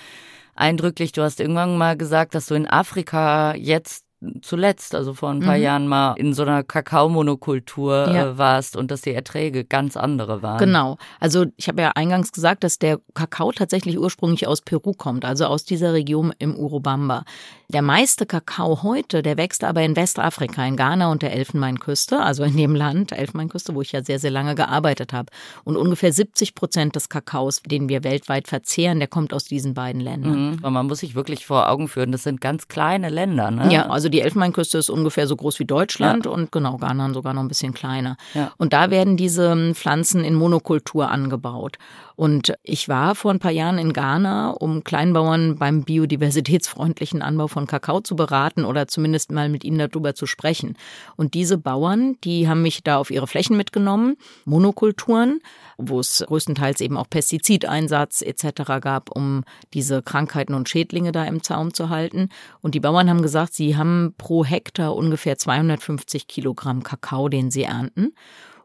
[0.55, 1.11] eindrücklich.
[1.11, 4.05] Du hast irgendwann mal gesagt, dass du in Afrika jetzt
[4.42, 5.62] zuletzt, also vor ein paar mhm.
[5.62, 8.31] Jahren mal in so einer Kakaomonokultur ja.
[8.31, 10.59] äh, warst und dass die Erträge ganz andere waren.
[10.59, 10.98] Genau.
[11.20, 15.46] Also ich habe ja eingangs gesagt, dass der Kakao tatsächlich ursprünglich aus Peru kommt, also
[15.46, 17.24] aus dieser Region im Urubamba.
[17.70, 22.42] Der meiste Kakao heute, der wächst aber in Westafrika, in Ghana und der Elfenbeinküste, also
[22.42, 25.31] in dem Land, Elfenbeinküste, wo ich ja sehr, sehr lange gearbeitet habe.
[25.64, 30.00] Und ungefähr 70 Prozent des Kakaos, den wir weltweit verzehren, der kommt aus diesen beiden
[30.00, 30.57] Ländern.
[30.62, 30.72] Mhm.
[30.72, 33.50] Man muss sich wirklich vor Augen führen, das sind ganz kleine Länder.
[33.50, 33.70] Ne?
[33.70, 36.31] Ja, also die Elfenbeinküste ist ungefähr so groß wie Deutschland ja.
[36.31, 38.16] und genau, Ghana sogar noch ein bisschen kleiner.
[38.33, 38.50] Ja.
[38.57, 41.76] Und da werden diese Pflanzen in Monokultur angebaut.
[42.18, 47.68] Und ich war vor ein paar Jahren in Ghana, um Kleinbauern beim biodiversitätsfreundlichen Anbau von
[47.68, 50.74] Kakao zu beraten oder zumindest mal mit ihnen darüber zu sprechen.
[51.14, 55.38] Und diese Bauern, die haben mich da auf ihre Flächen mitgenommen, Monokulturen,
[55.76, 58.81] wo es größtenteils eben auch Pestizideinsatz etc.
[58.81, 62.31] gab, um diese Krankheiten und Schädlinge da im Zaum zu halten.
[62.61, 67.62] Und die Bauern haben gesagt, sie haben pro Hektar ungefähr 250 Kilogramm Kakao, den sie
[67.62, 68.12] ernten.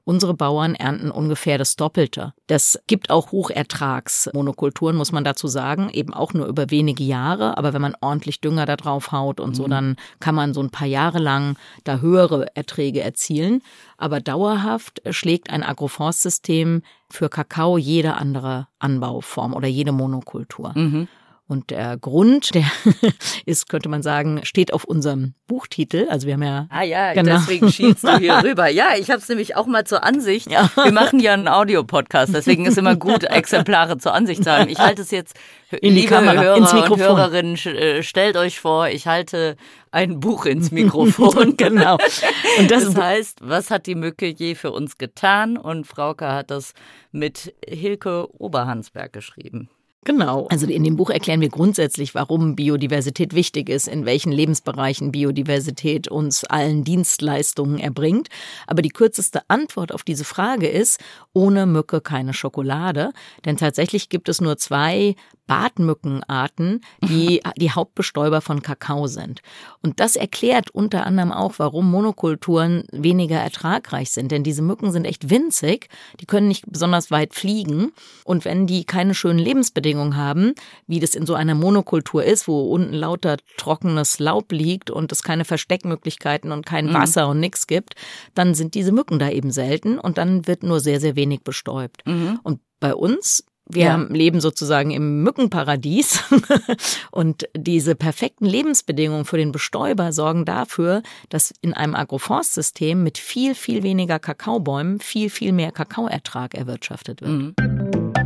[0.05, 2.33] Unsere Bauern ernten ungefähr das Doppelte.
[2.47, 7.57] Das gibt auch Hochertragsmonokulturen, muss man dazu sagen, eben auch nur über wenige Jahre.
[7.57, 9.69] Aber wenn man ordentlich Dünger da drauf haut und so, mhm.
[9.69, 13.61] dann kann man so ein paar Jahre lang da höhere Erträge erzielen.
[13.97, 20.73] Aber dauerhaft schlägt ein Agroforstsystem für Kakao jede andere Anbauform oder jede Monokultur.
[20.75, 21.07] Mhm.
[21.53, 22.65] Und der Grund, der
[23.45, 26.07] ist, könnte man sagen, steht auf unserem Buchtitel.
[26.09, 26.65] Also wir haben ja.
[26.71, 27.33] Ah ja, genau.
[27.33, 28.67] deswegen schielst du hier rüber.
[28.69, 30.49] Ja, ich habe es nämlich auch mal zur Ansicht.
[30.49, 30.71] Ja.
[30.75, 34.67] Wir machen ja einen Audiopodcast, deswegen ist immer gut, Exemplare zur Ansicht zu haben.
[34.67, 35.35] Ich halte es jetzt,
[35.81, 36.93] in die Kamera, Hörer ins Mikrofon.
[36.93, 39.55] und Hörerinnen, äh, stellt euch vor, ich halte
[39.91, 41.55] ein Buch ins Mikrofon.
[41.55, 41.99] genau.
[42.57, 45.55] Und das, das heißt, was hat die Mücke je für uns getan?
[45.55, 46.73] Und Frauke hat das
[47.11, 49.69] mit Hilke Oberhansberg geschrieben.
[50.03, 50.47] Genau.
[50.49, 56.09] Also in dem Buch erklären wir grundsätzlich, warum Biodiversität wichtig ist, in welchen Lebensbereichen Biodiversität
[56.09, 58.27] uns allen Dienstleistungen erbringt.
[58.67, 60.99] Aber die kürzeste Antwort auf diese Frage ist,
[61.33, 63.11] ohne Mücke keine Schokolade.
[63.45, 65.15] Denn tatsächlich gibt es nur zwei
[65.47, 69.41] Bartmückenarten, die die Hauptbestäuber von Kakao sind.
[69.81, 74.31] Und das erklärt unter anderem auch, warum Monokulturen weniger ertragreich sind.
[74.31, 75.89] Denn diese Mücken sind echt winzig,
[76.19, 77.91] die können nicht besonders weit fliegen.
[78.23, 80.53] Und wenn die keine schönen Lebensbedingungen haben,
[80.87, 85.23] wie das in so einer Monokultur ist, wo unten lauter trockenes Laub liegt und es
[85.23, 86.93] keine Versteckmöglichkeiten und kein mhm.
[86.93, 87.95] Wasser und nichts gibt,
[88.35, 92.05] dann sind diese Mücken da eben selten und dann wird nur sehr, sehr wenig bestäubt.
[92.05, 92.39] Mhm.
[92.43, 93.95] Und bei uns wir ja.
[94.09, 96.23] leben sozusagen im Mückenparadies
[97.11, 103.55] und diese perfekten Lebensbedingungen für den Bestäuber sorgen dafür, dass in einem Agroforstsystem mit viel,
[103.55, 107.31] viel weniger Kakaobäumen viel, viel mehr Kakaoertrag erwirtschaftet wird.
[107.31, 108.22] Mhm.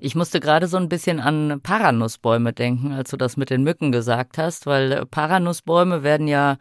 [0.00, 3.92] Ich musste gerade so ein bisschen an Paranussbäume denken, als du das mit den Mücken
[3.92, 6.58] gesagt hast, weil Paranussbäume werden ja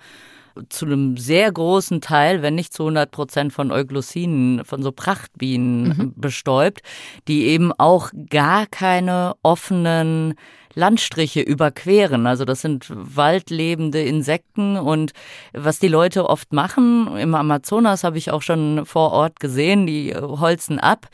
[0.69, 5.87] zu einem sehr großen Teil, wenn nicht zu 100 Prozent von Euglossinen, von so Prachtbienen
[5.87, 6.13] mhm.
[6.15, 6.81] bestäubt,
[7.27, 10.35] die eben auch gar keine offenen
[10.75, 12.27] Landstriche überqueren.
[12.27, 15.13] Also das sind waldlebende Insekten und
[15.53, 20.13] was die Leute oft machen, im Amazonas habe ich auch schon vor Ort gesehen, die
[20.15, 21.07] holzen ab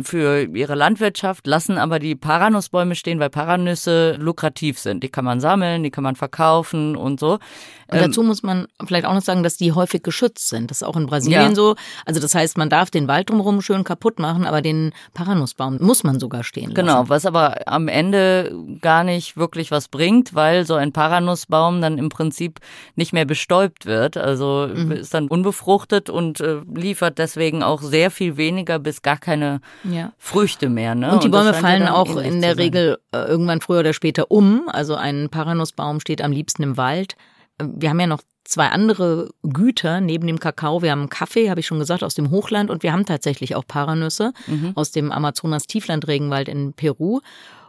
[0.00, 5.02] für ihre Landwirtschaft, lassen aber die Paranussbäume stehen, weil Paranüsse lukrativ sind.
[5.04, 7.32] Die kann man sammeln, die kann man verkaufen und so.
[7.32, 10.70] Und Ähm, dazu muss man vielleicht auch noch sagen, dass die häufig geschützt sind.
[10.70, 11.54] Das ist auch in Brasilien Ja.
[11.54, 11.74] so.
[12.06, 16.02] Also das heißt, man darf den Wald drumherum schön kaputt machen, aber den Paranussbaum muss
[16.02, 16.74] man sogar stehen lassen.
[16.74, 21.98] Genau, was aber am Ende gar nicht wirklich was bringt, weil so ein Paranussbaum dann
[21.98, 22.60] im Prinzip
[22.96, 24.16] nicht mehr bestäubt wird.
[24.16, 24.92] Also Mhm.
[24.92, 30.12] ist dann unbefruchtet und äh, liefert deswegen auch sehr viel weniger bis gar keine Ja.
[30.18, 30.94] Früchte mehr.
[30.94, 31.12] Ne?
[31.12, 32.52] Und die Bäume ja fallen auch in der.
[32.58, 34.68] Regel äh, irgendwann früher oder später um.
[34.68, 37.16] Also ein Paranussbaum steht am liebsten im Wald.
[37.58, 40.82] Äh, Wir haben ja noch zwei andere Güter neben dem Kakao.
[40.82, 43.64] Wir haben Kaffee, habe ich schon gesagt, aus dem Hochland und wir haben tatsächlich auch
[43.66, 44.72] Paranüsse Mhm.
[44.74, 47.20] aus dem Amazonas Tieflandregenwald in Peru.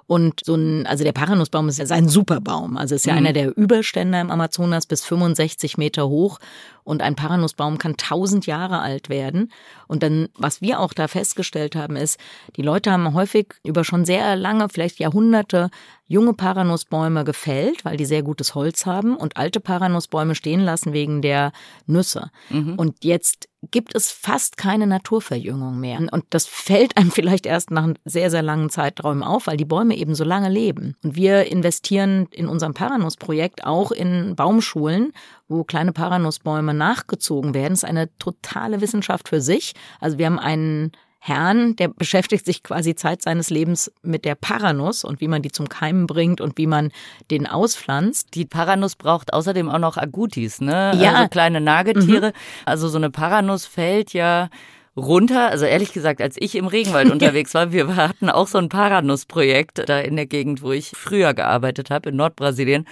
[0.07, 2.77] Und so ein, also der Paranussbaum ist ein Superbaum.
[2.77, 3.17] Also ist ja Mhm.
[3.19, 6.39] einer der Überständer im Amazonas bis 65 Meter hoch.
[6.83, 9.51] Und ein Paranussbaum kann 1000 Jahre alt werden.
[9.87, 12.19] Und dann, was wir auch da festgestellt haben, ist,
[12.57, 15.69] die Leute haben häufig über schon sehr lange, vielleicht Jahrhunderte,
[16.07, 21.21] junge Paranussbäume gefällt, weil die sehr gutes Holz haben und alte Paranussbäume stehen lassen wegen
[21.21, 21.51] der
[21.85, 22.29] Nüsse.
[22.77, 25.99] Und jetzt gibt es fast keine Naturverjüngung mehr.
[26.11, 29.95] Und das fällt einem vielleicht erst nach sehr, sehr langen Zeiträumen auf, weil die Bäume
[29.95, 30.95] eben so lange leben.
[31.03, 35.13] Und wir investieren in unserem Paranussprojekt auch in Baumschulen,
[35.47, 37.73] wo kleine Paranussbäume nachgezogen werden.
[37.73, 39.73] Das ist eine totale Wissenschaft für sich.
[39.99, 40.91] Also wir haben einen
[41.25, 45.53] Herrn, der beschäftigt sich quasi Zeit seines Lebens mit der Paranuss und wie man die
[45.53, 46.91] zum Keimen bringt und wie man
[47.31, 48.35] den auspflanzt.
[48.35, 50.91] Die Paranuss braucht außerdem auch noch Agutis, ne?
[50.99, 51.11] Ja.
[51.11, 51.15] Mhm.
[51.15, 52.33] Also kleine Nagetiere.
[52.65, 54.49] Also so eine Paranuss fällt ja
[54.97, 55.49] runter.
[55.49, 59.87] Also ehrlich gesagt, als ich im Regenwald unterwegs war, wir hatten auch so ein Paranussprojekt
[59.87, 62.85] da in der Gegend, wo ich früher gearbeitet habe, in Nordbrasilien.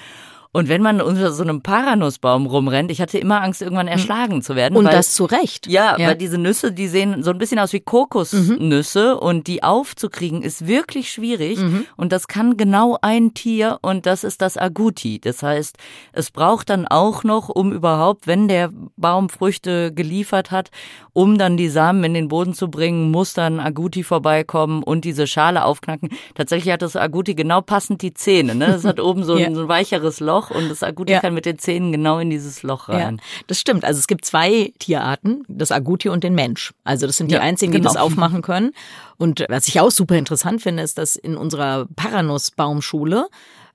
[0.53, 4.55] Und wenn man unter so einem Paranussbaum rumrennt, ich hatte immer Angst, irgendwann erschlagen zu
[4.55, 4.75] werden.
[4.75, 5.67] Und weil, das zu Recht.
[5.67, 10.41] Ja, weil diese Nüsse, die sehen so ein bisschen aus wie Kokosnüsse und die aufzukriegen
[10.41, 11.59] ist wirklich schwierig
[11.97, 15.19] und das kann genau ein Tier und das ist das Agouti.
[15.19, 15.77] Das heißt,
[16.13, 20.69] es braucht dann auch noch, um überhaupt, wenn der Baum Früchte geliefert hat,
[21.13, 25.27] um dann die Samen in den Boden zu bringen, muss dann Agouti vorbeikommen und diese
[25.27, 26.09] Schale aufknacken.
[26.35, 28.55] Tatsächlich hat das Agouti genau passend die Zähne.
[28.55, 28.65] Ne?
[28.67, 29.47] Es hat oben so, Ja.
[29.47, 31.19] ein, so ein weicheres Loch und das Agouti Ja.
[31.19, 33.21] kann mit den Zähnen genau in dieses Loch Ja, rein.
[33.47, 33.86] das stimmt.
[33.86, 36.73] Also es gibt zwei Tierarten, das Agouti und den Mensch.
[36.84, 37.91] Also das sind die Ja, einzigen, die genau.
[37.93, 38.71] das aufmachen können.
[39.17, 43.27] Und was ich auch super interessant finde, ist, dass in unserer Paranussbaumschule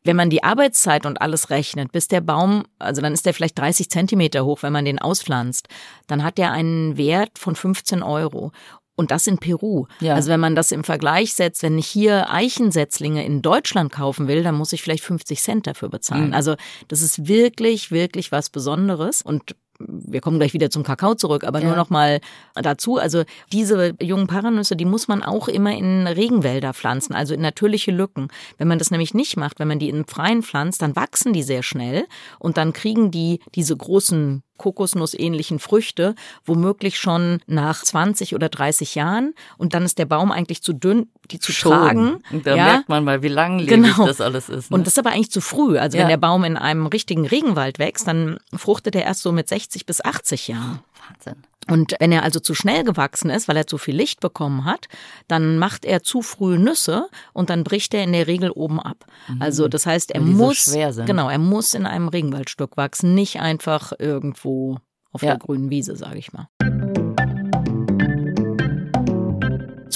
[0.05, 3.59] wenn man die Arbeitszeit und alles rechnet, bis der Baum, also dann ist der vielleicht
[3.59, 5.67] 30 Zentimeter hoch, wenn man den auspflanzt,
[6.07, 8.53] dann hat der einen Wert von 15 Euro.
[8.97, 9.87] Und das in Peru.
[10.01, 10.15] Ja.
[10.15, 14.43] Also wenn man das im Vergleich setzt, wenn ich hier Eichensetzlinge in Deutschland kaufen will,
[14.43, 16.29] dann muss ich vielleicht 50 Cent dafür bezahlen.
[16.29, 16.35] Mhm.
[16.35, 16.57] Also
[16.89, 19.21] das ist wirklich, wirklich was Besonderes.
[19.21, 21.67] Und wir kommen gleich wieder zum Kakao zurück, aber Ja.
[21.67, 22.21] nur noch mal
[22.55, 22.97] dazu.
[22.97, 27.91] Also diese jungen Paranüsse, die muss man auch immer in Regenwälder pflanzen, also in natürliche
[27.91, 28.29] Lücken.
[28.57, 31.43] Wenn man das nämlich nicht macht, wenn man die in freien pflanzt, dann wachsen die
[31.43, 32.07] sehr schnell
[32.39, 36.15] und dann kriegen die diese großen Kokosnussähnlichen Früchte
[36.45, 41.09] womöglich schon nach 20 oder 30 Jahren und dann ist der Baum eigentlich zu dünn,
[41.31, 41.73] die zu Schon.
[41.73, 42.19] tragen.
[42.33, 42.65] Und da ja.
[42.65, 44.07] merkt man mal, wie langlebig Genau.
[44.07, 44.71] das alles ist.
[44.71, 44.77] Ne?
[44.77, 45.79] Und das ist aber eigentlich zu früh.
[45.79, 46.03] Also Ja.
[46.03, 49.87] wenn der Baum in einem richtigen Regenwald wächst, dann fruchtet er erst so mit 60
[49.87, 50.81] bis 80 Jahren.
[51.09, 51.43] Wahnsinn.
[51.69, 54.87] Und wenn er also zu schnell gewachsen ist, weil er zu viel Licht bekommen hat,
[55.29, 59.05] dann macht er zu früh Nüsse und dann bricht er in der Regel oben ab.
[59.41, 60.37] Also das heißt, er Mhm.
[60.37, 61.07] So muss schwer sind.
[61.07, 64.79] genau, er muss in einem Regenwaldstück wachsen, nicht einfach irgendwo
[65.13, 65.31] auf Ja.
[65.31, 66.49] der grünen Wiese, sage ich mal.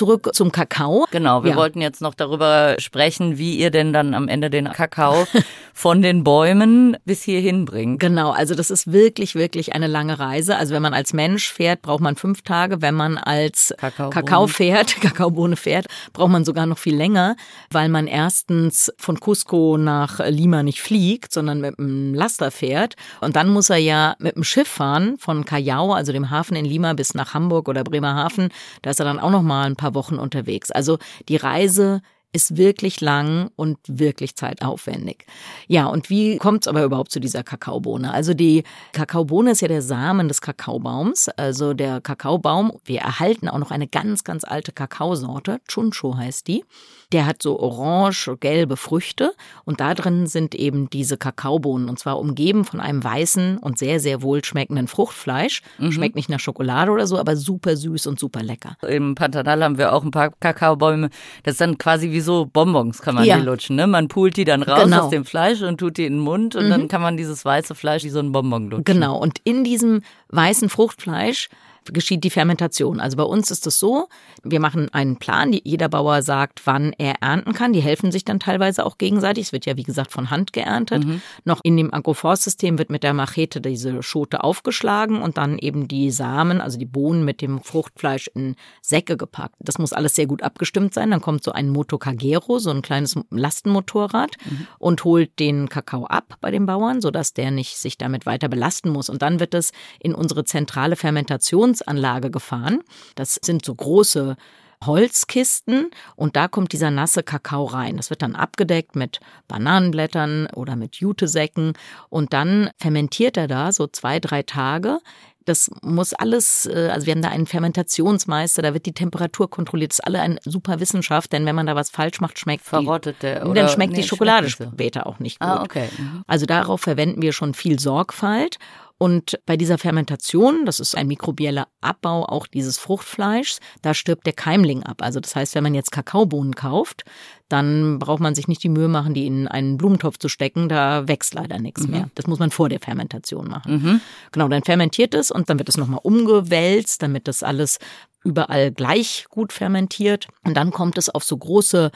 [0.00, 1.04] Zurück zum Kakao.
[1.10, 1.56] Genau, wir Ja.
[1.56, 5.26] wollten jetzt noch darüber sprechen, wie ihr denn dann am Ende den Kakao
[5.74, 8.00] von den Bäumen bis hierhin bringt.
[8.00, 10.56] Genau, also das ist wirklich, wirklich eine lange Reise.
[10.56, 12.80] Also wenn man als Mensch fährt, braucht man fünf Tage.
[12.80, 14.10] Wenn man als Kakaobohnen.
[14.14, 15.84] Kakao fährt, Kakaobohne fährt,
[16.14, 17.36] braucht man sogar noch viel länger,
[17.70, 22.94] weil man erstens von Cusco nach Lima nicht fliegt, sondern mit einem Laster fährt.
[23.20, 26.64] Und dann muss er ja mit dem Schiff fahren von Callao, also dem Hafen in
[26.64, 28.48] Lima, bis nach Hamburg oder Bremerhaven.
[28.80, 30.70] Da ist er dann auch noch mal ein paar Wochen unterwegs.
[30.70, 30.98] Also
[31.28, 35.26] die Reise ist wirklich lang und wirklich zeitaufwendig.
[35.66, 38.12] Ja, und wie kommt es aber überhaupt zu dieser Kakaobohne?
[38.12, 42.72] Also die Kakaobohne ist ja der Samen des Kakaobaums, also der Kakaobaum.
[42.84, 46.64] Wir erhalten auch noch eine ganz, ganz alte Kakaosorte, Chuncho heißt die.
[47.12, 49.32] Der hat so orange-gelbe Früchte
[49.64, 54.00] und da drin sind eben diese Kakaobohnen und zwar umgeben von einem weißen und sehr,
[54.00, 55.62] sehr wohlschmeckenden Fruchtfleisch.
[55.78, 55.92] Mhm.
[55.92, 58.76] Schmeckt nicht nach Schokolade oder so, aber super süß und super lecker.
[58.86, 61.10] Im Pantanal haben wir auch ein paar Kakaobäume.
[61.42, 63.38] Das ist dann quasi wie so Bonbons, kann man ja.
[63.38, 63.76] die lutschen.
[63.76, 63.86] Ne?
[63.86, 65.04] Man pult die dann raus genau.
[65.04, 66.70] aus dem Fleisch und tut die in den Mund und mhm.
[66.70, 68.84] dann kann man dieses weiße Fleisch wie so ein Bonbon lutschen.
[68.84, 69.18] Genau.
[69.18, 71.48] Und in diesem weißen Fruchtfleisch
[71.84, 73.00] geschieht die Fermentation.
[73.00, 74.08] Also bei uns ist es so,
[74.42, 77.72] wir machen einen Plan, jeder Bauer sagt, wann er ernten kann.
[77.72, 79.46] Die helfen sich dann teilweise auch gegenseitig.
[79.46, 81.04] Es wird ja, wie gesagt, von Hand geerntet.
[81.04, 81.22] Mhm.
[81.44, 86.10] Noch in dem Agroforstsystem wird mit der Machete diese Schote aufgeschlagen und dann eben die
[86.10, 89.56] Samen, also die Bohnen mit dem Fruchtfleisch in Säcke gepackt.
[89.60, 91.10] Das muss alles sehr gut abgestimmt sein.
[91.10, 94.66] Dann kommt so ein Motocagero, so ein kleines Lastenmotorrad mhm.
[94.78, 98.90] und holt den Kakao ab bei den Bauern, sodass der nicht sich damit weiter belasten
[98.90, 99.08] muss.
[99.08, 102.80] Und dann wird es in unsere zentrale Fermentations Produktionsanlage gefahren.
[103.14, 104.36] Das sind so große
[104.84, 107.98] Holzkisten und da kommt dieser nasse Kakao rein.
[107.98, 111.74] Das wird dann abgedeckt mit Bananenblättern oder mit Jutesäcken
[112.08, 114.98] und dann fermentiert er da so zwei, drei Tage.
[115.44, 119.90] Das muss alles, äh, also wir haben da einen Fermentationsmeister, da wird die Temperatur kontrolliert.
[119.90, 123.16] Das ist alle eine super Wissenschaft, denn wenn man da was falsch macht, schmeckt Verrottet
[123.16, 123.62] die, der, oder?
[123.62, 125.60] Dann schmeckt nee, die Schokolade schmeckt später auch nicht ah, gut.
[125.60, 125.88] Ah, okay.
[125.98, 126.24] Mhm.
[126.26, 128.58] Also darauf verwenden wir schon viel Sorgfalt
[129.02, 134.34] und bei dieser Fermentation, das ist ein mikrobieller Abbau auch dieses Fruchtfleischs, da stirbt der
[134.34, 135.00] Keimling ab.
[135.00, 137.04] Also das heißt, wenn man jetzt Kakaobohnen kauft,
[137.48, 140.68] dann braucht man sich nicht die Mühe machen, die in einen Blumentopf zu stecken.
[140.68, 141.90] Da wächst leider nichts mhm.
[141.92, 142.10] mehr.
[142.14, 143.72] Das muss man vor der Fermentation machen.
[143.72, 144.00] Mhm.
[144.32, 147.78] Genau, dann fermentiert es und dann wird es nochmal umgewälzt, damit das alles
[148.22, 150.28] überall gleich gut fermentiert.
[150.44, 151.90] Und dann kommt es auf so große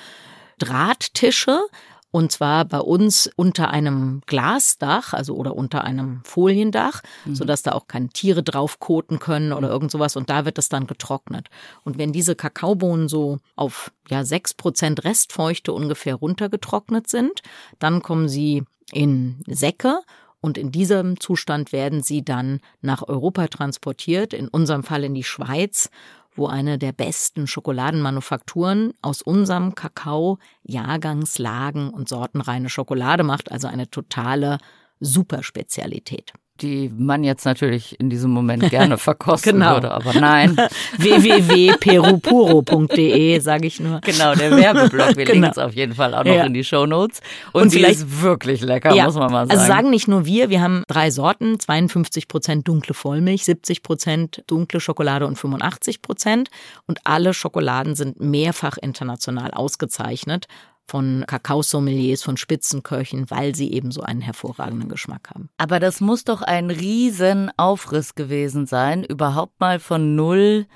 [0.59, 1.61] Drahttische
[2.15, 7.35] und zwar bei uns unter einem Glasdach, also oder unter einem Foliendach, mhm.
[7.35, 10.15] sodass da auch keine Tiere drauf koten können oder irgend sowas.
[10.15, 11.49] Und da wird es dann getrocknet.
[11.83, 17.43] Und wenn diese Kakaobohnen so auf ja sechs Prozent Restfeuchte ungefähr runtergetrocknet sind,
[17.81, 18.63] dann kommen sie
[18.93, 19.99] in Säcke
[20.41, 25.25] und in diesem Zustand werden sie dann nach Europa transportiert, in unserem Fall in die
[25.25, 25.91] Schweiz
[26.35, 33.91] wo eine der besten Schokoladenmanufakturen aus unserem Kakao Jahrgangslagen und sortenreine Schokolade macht, also eine
[33.91, 34.59] totale
[35.01, 39.75] Superspezialität die man jetzt natürlich in diesem Moment gerne verkosten genau.
[39.75, 40.57] würde, aber nein.
[40.99, 44.01] www.perupuro.de, sage ich nur.
[44.03, 45.17] Genau, der Werbeblock.
[45.17, 45.41] Wir genau.
[45.41, 46.45] legen es auf jeden Fall auch noch ja.
[46.45, 47.23] in die Show Notes.
[47.53, 49.07] Und, Und sie ist wirklich lecker, ja.
[49.07, 49.59] muss man mal sagen.
[49.59, 54.45] Also sagen nicht nur wir, wir haben drei Sorten, 52 Prozent dunkle Vollmilch, 70 Prozent
[54.47, 56.51] dunkle Schokolade und 85 Prozent.
[56.87, 60.47] Und alle Schokoladen sind mehrfach international ausgezeichnet
[60.87, 65.49] von Kakaosommeliers, von Spitzenköchen, weil sie eben so einen hervorragenden Geschmack haben.
[65.57, 70.67] Aber das muss doch ein riesen Aufriss gewesen sein, überhaupt mal von null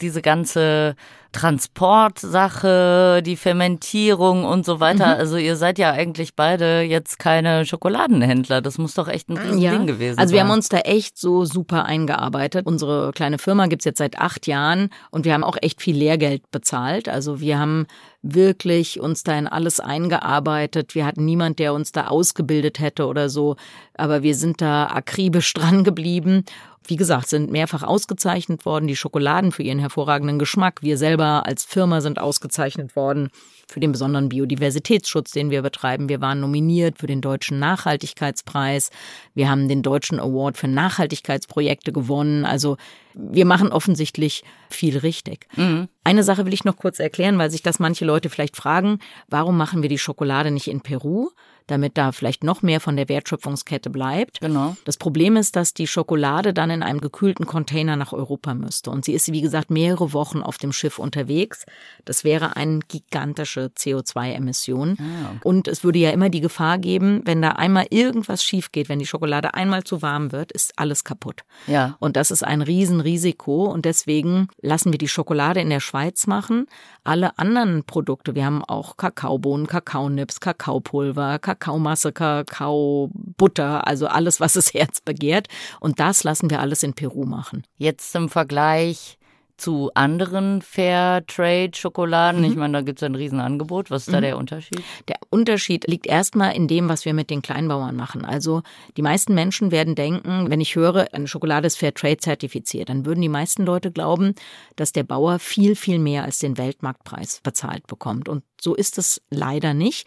[0.00, 0.96] diese ganze
[1.32, 5.06] Transportsache, die Fermentierung und so weiter.
[5.06, 5.20] Mhm.
[5.20, 8.62] Also ihr seid ja eigentlich beide jetzt keine Schokoladenhändler.
[8.62, 9.84] Das muss doch echt ein Riesending ja.
[9.84, 10.22] gewesen sein.
[10.22, 12.64] Also wir haben uns da echt so super eingearbeitet.
[12.66, 16.50] Unsere kleine Firma gibt's jetzt seit acht Jahren und wir haben auch echt viel Lehrgeld
[16.50, 17.10] bezahlt.
[17.10, 17.86] Also wir haben
[18.22, 20.94] wirklich uns da in alles eingearbeitet.
[20.94, 23.56] Wir hatten niemand, der uns da ausgebildet hätte oder so.
[23.94, 26.44] Aber wir sind da akribisch dran geblieben
[26.88, 28.86] wie gesagt, sind mehrfach ausgezeichnet worden.
[28.86, 30.82] Die Schokoladen für ihren hervorragenden Geschmack.
[30.82, 33.28] Wir selber als Firma sind ausgezeichnet worden
[33.68, 36.08] für den besonderen Biodiversitätsschutz, den wir betreiben.
[36.08, 38.90] Wir waren nominiert für den Deutschen Nachhaltigkeitspreis.
[39.34, 42.46] Wir haben den Deutschen Award für Nachhaltigkeitsprojekte gewonnen.
[42.46, 42.78] Also
[43.14, 45.46] wir machen offensichtlich viel richtig.
[45.56, 45.88] Mhm.
[46.04, 49.00] Eine Sache will ich noch kurz erklären, weil sich das manche Leute vielleicht fragen.
[49.28, 51.28] Warum machen wir die Schokolade nicht in Peru?
[51.68, 54.40] Damit da vielleicht noch mehr von der Wertschöpfungskette bleibt.
[54.40, 54.76] Genau.
[54.84, 58.90] Das Problem ist, dass die Schokolade dann in einem gekühlten Container nach Europa müsste.
[58.90, 61.66] Und sie ist, wie gesagt, mehrere Wochen auf dem Schiff unterwegs.
[62.04, 64.96] Das wäre eine gigantische CO2-Emission.
[64.98, 65.40] Ah, okay.
[65.44, 68.98] Und es würde ja immer die Gefahr geben, wenn da einmal irgendwas schief geht, wenn
[68.98, 71.42] die Schokolade einmal zu warm wird, ist alles kaputt.
[71.66, 71.96] Ja.
[72.00, 73.66] Und das ist ein Riesenrisiko.
[73.66, 76.66] Und deswegen lassen wir die Schokolade in der Schweiz machen.
[77.04, 84.54] Alle anderen Produkte, wir haben auch Kakaobohnen, Kakaonips, Kakaopulver, Kakao Kakaomasse, Kakaobutter, also alles, was
[84.54, 85.48] das Herz begehrt.
[85.80, 87.64] Und das lassen wir alles in Peru machen.
[87.76, 89.17] Jetzt zum Vergleich
[89.58, 92.40] zu anderen Fairtrade-Schokoladen?
[92.40, 92.46] Mhm.
[92.46, 93.90] Ich meine, da gibt es ein Riesenangebot.
[93.90, 94.22] Was ist da mhm.
[94.22, 94.82] der Unterschied?
[95.08, 98.24] Der Unterschied liegt erstmal in dem, was wir mit den Kleinbauern machen.
[98.24, 98.62] Also
[98.96, 103.20] die meisten Menschen werden denken, wenn ich höre, eine Schokolade ist Fairtrade zertifiziert, dann würden
[103.20, 104.34] die meisten Leute glauben,
[104.76, 108.28] dass der Bauer viel, viel mehr als den Weltmarktpreis bezahlt bekommt.
[108.28, 110.06] Und so ist es leider nicht.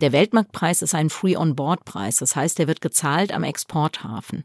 [0.00, 2.16] Der Weltmarktpreis ist ein Free-on-Board-Preis.
[2.16, 4.42] Das heißt, der wird gezahlt am Exporthafen.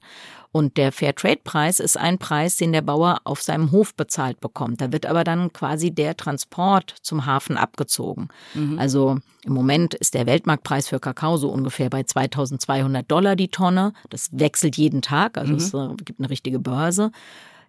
[0.51, 4.81] Und der Fairtrade-Preis ist ein Preis, den der Bauer auf seinem Hof bezahlt bekommt.
[4.81, 8.29] Da wird aber dann quasi der Transport zum Hafen abgezogen.
[8.53, 8.79] Mhm.
[8.79, 13.93] Also im Moment ist der Weltmarktpreis für Kakao so ungefähr bei 2200 Dollar die Tonne.
[14.09, 15.57] Das wechselt jeden Tag, also mhm.
[15.57, 17.11] es äh, gibt eine richtige Börse.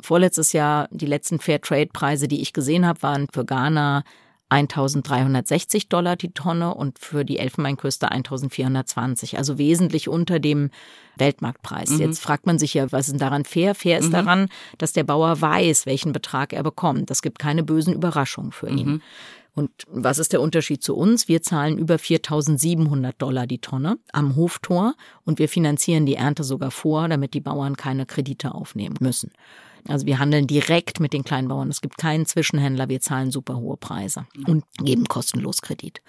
[0.00, 4.04] Vorletztes Jahr, die letzten Fairtrade-Preise, die ich gesehen habe, waren für Ghana
[4.50, 10.70] 1360 Dollar die Tonne und für die Elfenbeinküste 1420, also wesentlich unter dem
[11.16, 11.90] Weltmarktpreis.
[11.90, 12.00] Mhm.
[12.00, 13.74] Jetzt fragt man sich ja, was ist denn daran fair?
[13.74, 14.12] Fair ist mhm.
[14.12, 17.10] daran, dass der Bauer weiß, welchen Betrag er bekommt.
[17.10, 18.88] Das gibt keine bösen Überraschungen für ihn.
[18.88, 19.02] Mhm.
[19.54, 21.26] Und was ist der Unterschied zu uns?
[21.26, 24.94] Wir zahlen über 4.700 Dollar die Tonne am Hoftor
[25.24, 29.32] und wir finanzieren die Ernte sogar vor, damit die Bauern keine Kredite aufnehmen müssen.
[29.88, 31.70] Also wir handeln direkt mit den Kleinbauern.
[31.70, 32.88] Es gibt keinen Zwischenhändler.
[32.88, 36.02] Wir zahlen super hohe Preise und geben kostenlos Kredit.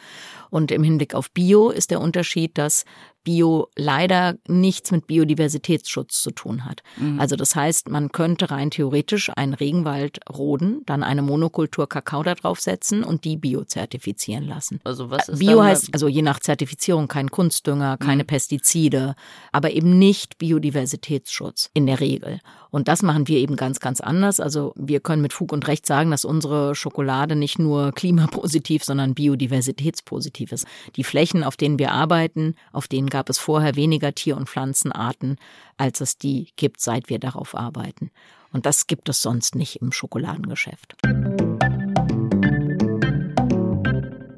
[0.49, 2.85] Und im Hinblick auf Bio ist der Unterschied, dass
[3.23, 6.81] Bio leider nichts mit Biodiversitätsschutz zu tun hat.
[6.97, 7.19] Mhm.
[7.19, 12.35] Also das heißt, man könnte rein theoretisch einen Regenwald roden, dann eine Monokultur Kakao da
[12.35, 14.79] draufsetzen und die Bio zertifizieren lassen.
[14.83, 18.27] Also was ist Bio heißt also je nach Zertifizierung kein Kunstdünger, keine mhm.
[18.27, 19.15] Pestizide,
[19.51, 22.39] aber eben nicht Biodiversitätsschutz in der Regel.
[22.71, 24.39] Und das machen wir eben ganz, ganz anders.
[24.39, 29.15] Also wir können mit Fug und Recht sagen, dass unsere Schokolade nicht nur klimapositiv, sondern
[29.15, 30.67] biodiversitätspositiv ist.
[30.95, 35.37] Die Flächen, auf denen wir arbeiten, auf denen gab es vorher weniger Tier- und Pflanzenarten,
[35.77, 38.11] als es die gibt, seit wir darauf arbeiten.
[38.51, 40.95] Und das gibt es sonst nicht im Schokoladengeschäft.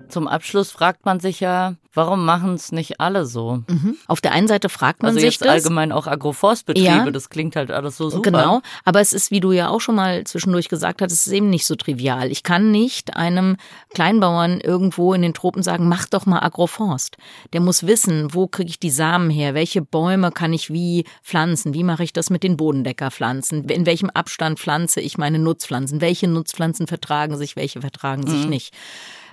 [0.10, 3.64] Zum Abschluss fragt man sich ja, Warum machen es nicht alle so?
[3.68, 3.98] Mhm.
[4.08, 5.50] Auf der einen Seite fragt man also sich jetzt das.
[5.50, 7.12] allgemein auch Agroforstbetriebe, ja.
[7.12, 8.32] das klingt halt alles so super.
[8.32, 11.34] Genau, aber es ist, wie du ja auch schon mal zwischendurch gesagt hast, es ist
[11.34, 12.32] eben nicht so trivial.
[12.32, 13.58] Ich kann nicht einem
[13.94, 17.18] Kleinbauern irgendwo in den Tropen sagen, mach doch mal Agroforst.
[17.52, 21.74] Der muss wissen, wo kriege ich die Samen her, welche Bäume kann ich wie pflanzen,
[21.74, 26.30] wie mache ich das mit den Bodendeckerpflanzen, in welchem Abstand pflanze ich meine Nutzpflanzen, welche
[26.30, 28.50] Nutzpflanzen vertragen sich, welche vertragen sich mhm.
[28.50, 28.74] nicht.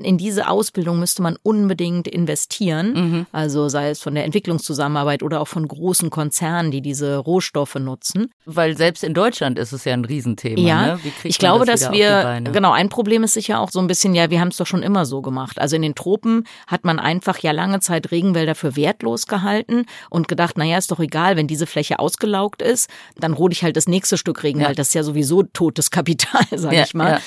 [0.01, 2.93] In diese Ausbildung müsste man unbedingt investieren investieren.
[2.93, 3.27] Mhm.
[3.33, 8.31] Also sei es von der Entwicklungszusammenarbeit oder auch von großen Konzernen, die diese Rohstoffe nutzen.
[8.45, 10.61] Weil selbst in Deutschland ist es ja ein Riesenthema.
[10.61, 11.01] Ja, ne?
[11.25, 14.31] ich glaube, das dass wir, genau, ein Problem ist sicher auch so ein bisschen, ja,
[14.31, 15.61] wir haben es doch schon immer so gemacht.
[15.61, 20.29] Also in den Tropen hat man einfach ja lange Zeit Regenwälder für wertlos gehalten und
[20.29, 23.87] gedacht, naja, ist doch egal, wenn diese Fläche ausgelaugt ist, dann rode ich halt das
[23.87, 24.71] nächste Stück Regenwald.
[24.71, 24.75] Ja.
[24.75, 27.13] Das ist ja sowieso totes Kapital, sag ja, ich mal.
[27.13, 27.21] Ja.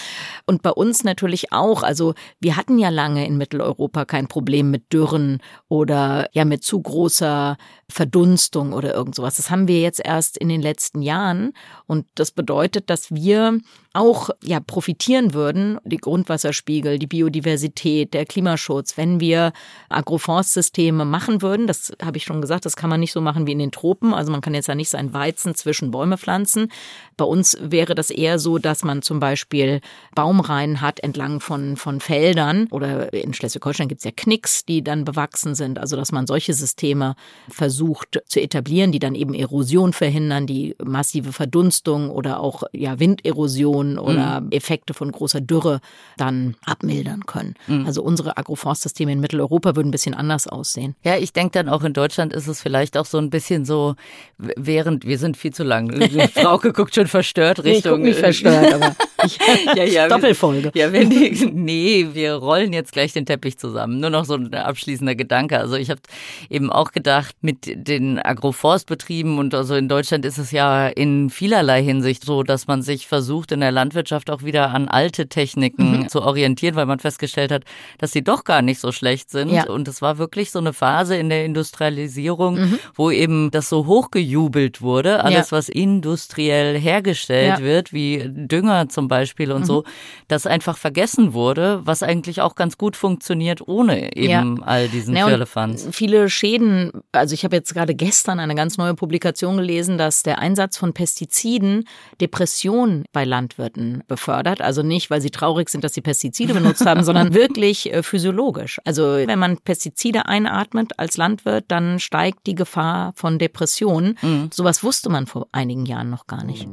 [0.45, 1.83] Und bei uns natürlich auch.
[1.83, 6.63] Also wir hatten ja lange in Mitteleuropa kein Problem mit Dürre Dürren oder ja mit
[6.63, 7.57] zu großer
[7.91, 9.35] Verdunstung oder irgend sowas.
[9.35, 11.53] Das haben wir jetzt erst in den letzten Jahren
[11.87, 13.59] und das bedeutet, dass wir
[13.93, 19.51] auch ja profitieren würden, die Grundwasserspiegel, die Biodiversität, der Klimaschutz, wenn wir
[19.89, 21.67] Agroforstsysteme machen würden.
[21.67, 24.13] Das habe ich schon gesagt, das kann man nicht so machen wie in den Tropen.
[24.13, 26.71] Also man kann jetzt ja nicht sein Weizen zwischen Bäume pflanzen.
[27.17, 29.81] Bei uns wäre das eher so, dass man zum Beispiel
[30.15, 35.03] Baumreihen hat entlang von, von Feldern oder in Schleswig-Holstein gibt es ja Knicks, die dann
[35.03, 35.79] bewachsen sind.
[35.79, 37.15] Also dass man solche Systeme
[37.49, 37.80] versucht
[38.25, 44.41] zu etablieren, die dann eben Erosion verhindern, die massive Verdunstung oder auch ja Winderosion oder
[44.41, 44.51] mhm.
[44.51, 45.81] Effekte von großer Dürre
[46.17, 47.55] dann abmildern können.
[47.67, 47.85] Mhm.
[47.85, 50.95] Also unsere Agroforstsysteme in Mitteleuropa würden ein bisschen anders aussehen.
[51.03, 53.95] Ja, ich denke dann auch in Deutschland ist es vielleicht auch so ein bisschen so,
[54.37, 55.91] während wir sind viel zu lang.
[56.33, 57.99] Frauke guckt schon verstört Richtung.
[58.01, 59.37] Ich nicht verstört, aber ich,
[59.75, 60.71] ja, ja, Doppelfolge.
[60.73, 63.99] Ja, wenn die, nee, wir rollen jetzt gleich den Teppich zusammen.
[63.99, 65.57] Nur noch so ein abschließender Gedanke.
[65.59, 66.01] Also ich habe
[66.49, 71.83] eben auch gedacht, mit den Agroforstbetrieben und also in Deutschland ist es ja in vielerlei
[71.83, 76.09] Hinsicht so, dass man sich versucht, in der Landwirtschaft auch wieder an alte Techniken mhm.
[76.09, 77.63] zu orientieren, weil man festgestellt hat,
[77.97, 79.49] dass sie doch gar nicht so schlecht sind.
[79.49, 79.67] Ja.
[79.67, 82.79] Und es war wirklich so eine Phase in der Industrialisierung, mhm.
[82.95, 85.57] wo eben das so hochgejubelt wurde, alles, ja.
[85.57, 87.63] was industriell hergestellt ja.
[87.63, 89.65] wird, wie Dünger zum Beispiel und mhm.
[89.65, 89.83] so,
[90.27, 95.27] das einfach vergessen wurde, was eigentlich auch ganz gut funktioniert ohne eben all diesen ja,
[95.27, 95.87] Firlefanz.
[95.91, 100.39] Viele Schäden, also ich habe jetzt gerade gestern eine ganz neue Publikation gelesen, dass der
[100.39, 101.85] Einsatz von Pestiziden
[102.19, 104.61] Depressionen bei Landwirten befördert.
[104.61, 108.79] Also nicht, weil sie traurig sind, dass sie Pestizide benutzt haben, sondern wirklich äh, physiologisch.
[108.85, 114.17] Also wenn man Pestizide einatmet als Landwirt, dann steigt die Gefahr von Depressionen.
[114.21, 114.49] Mhm.
[114.53, 116.67] Sowas wusste man vor einigen Jahren noch gar nicht.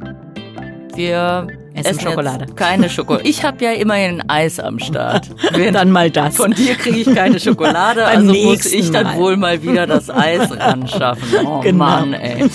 [0.95, 1.47] Wir
[1.85, 2.47] Essen Schokolade.
[2.55, 3.29] Keine Schokolade.
[3.29, 5.29] Ich habe ja immerhin Eis am Start.
[5.73, 6.37] dann mal das.
[6.37, 9.17] Von dir kriege ich keine Schokolade, also muss ich dann mal.
[9.17, 11.47] wohl mal wieder das Eis ranschaffen.
[11.47, 11.85] Oh genau.
[11.85, 12.49] Mann, ey.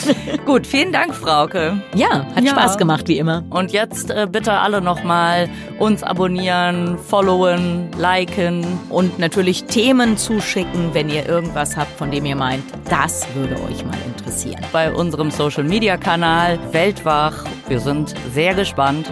[0.46, 1.82] Gut, vielen Dank, Frauke.
[1.96, 2.52] Ja, hat ja.
[2.52, 3.44] Spaß gemacht, wie immer.
[3.50, 5.50] Und jetzt äh, bitte alle nochmal
[5.80, 8.66] uns abonnieren, followen, liken.
[8.90, 13.86] Und natürlich Themen zuschicken, wenn ihr irgendwas habt, von dem ihr meint, das würde euch
[13.86, 14.64] mal interessieren.
[14.72, 17.46] Bei unserem Social Media Kanal Weltwach.
[17.68, 19.12] Wir sind sehr gespannt.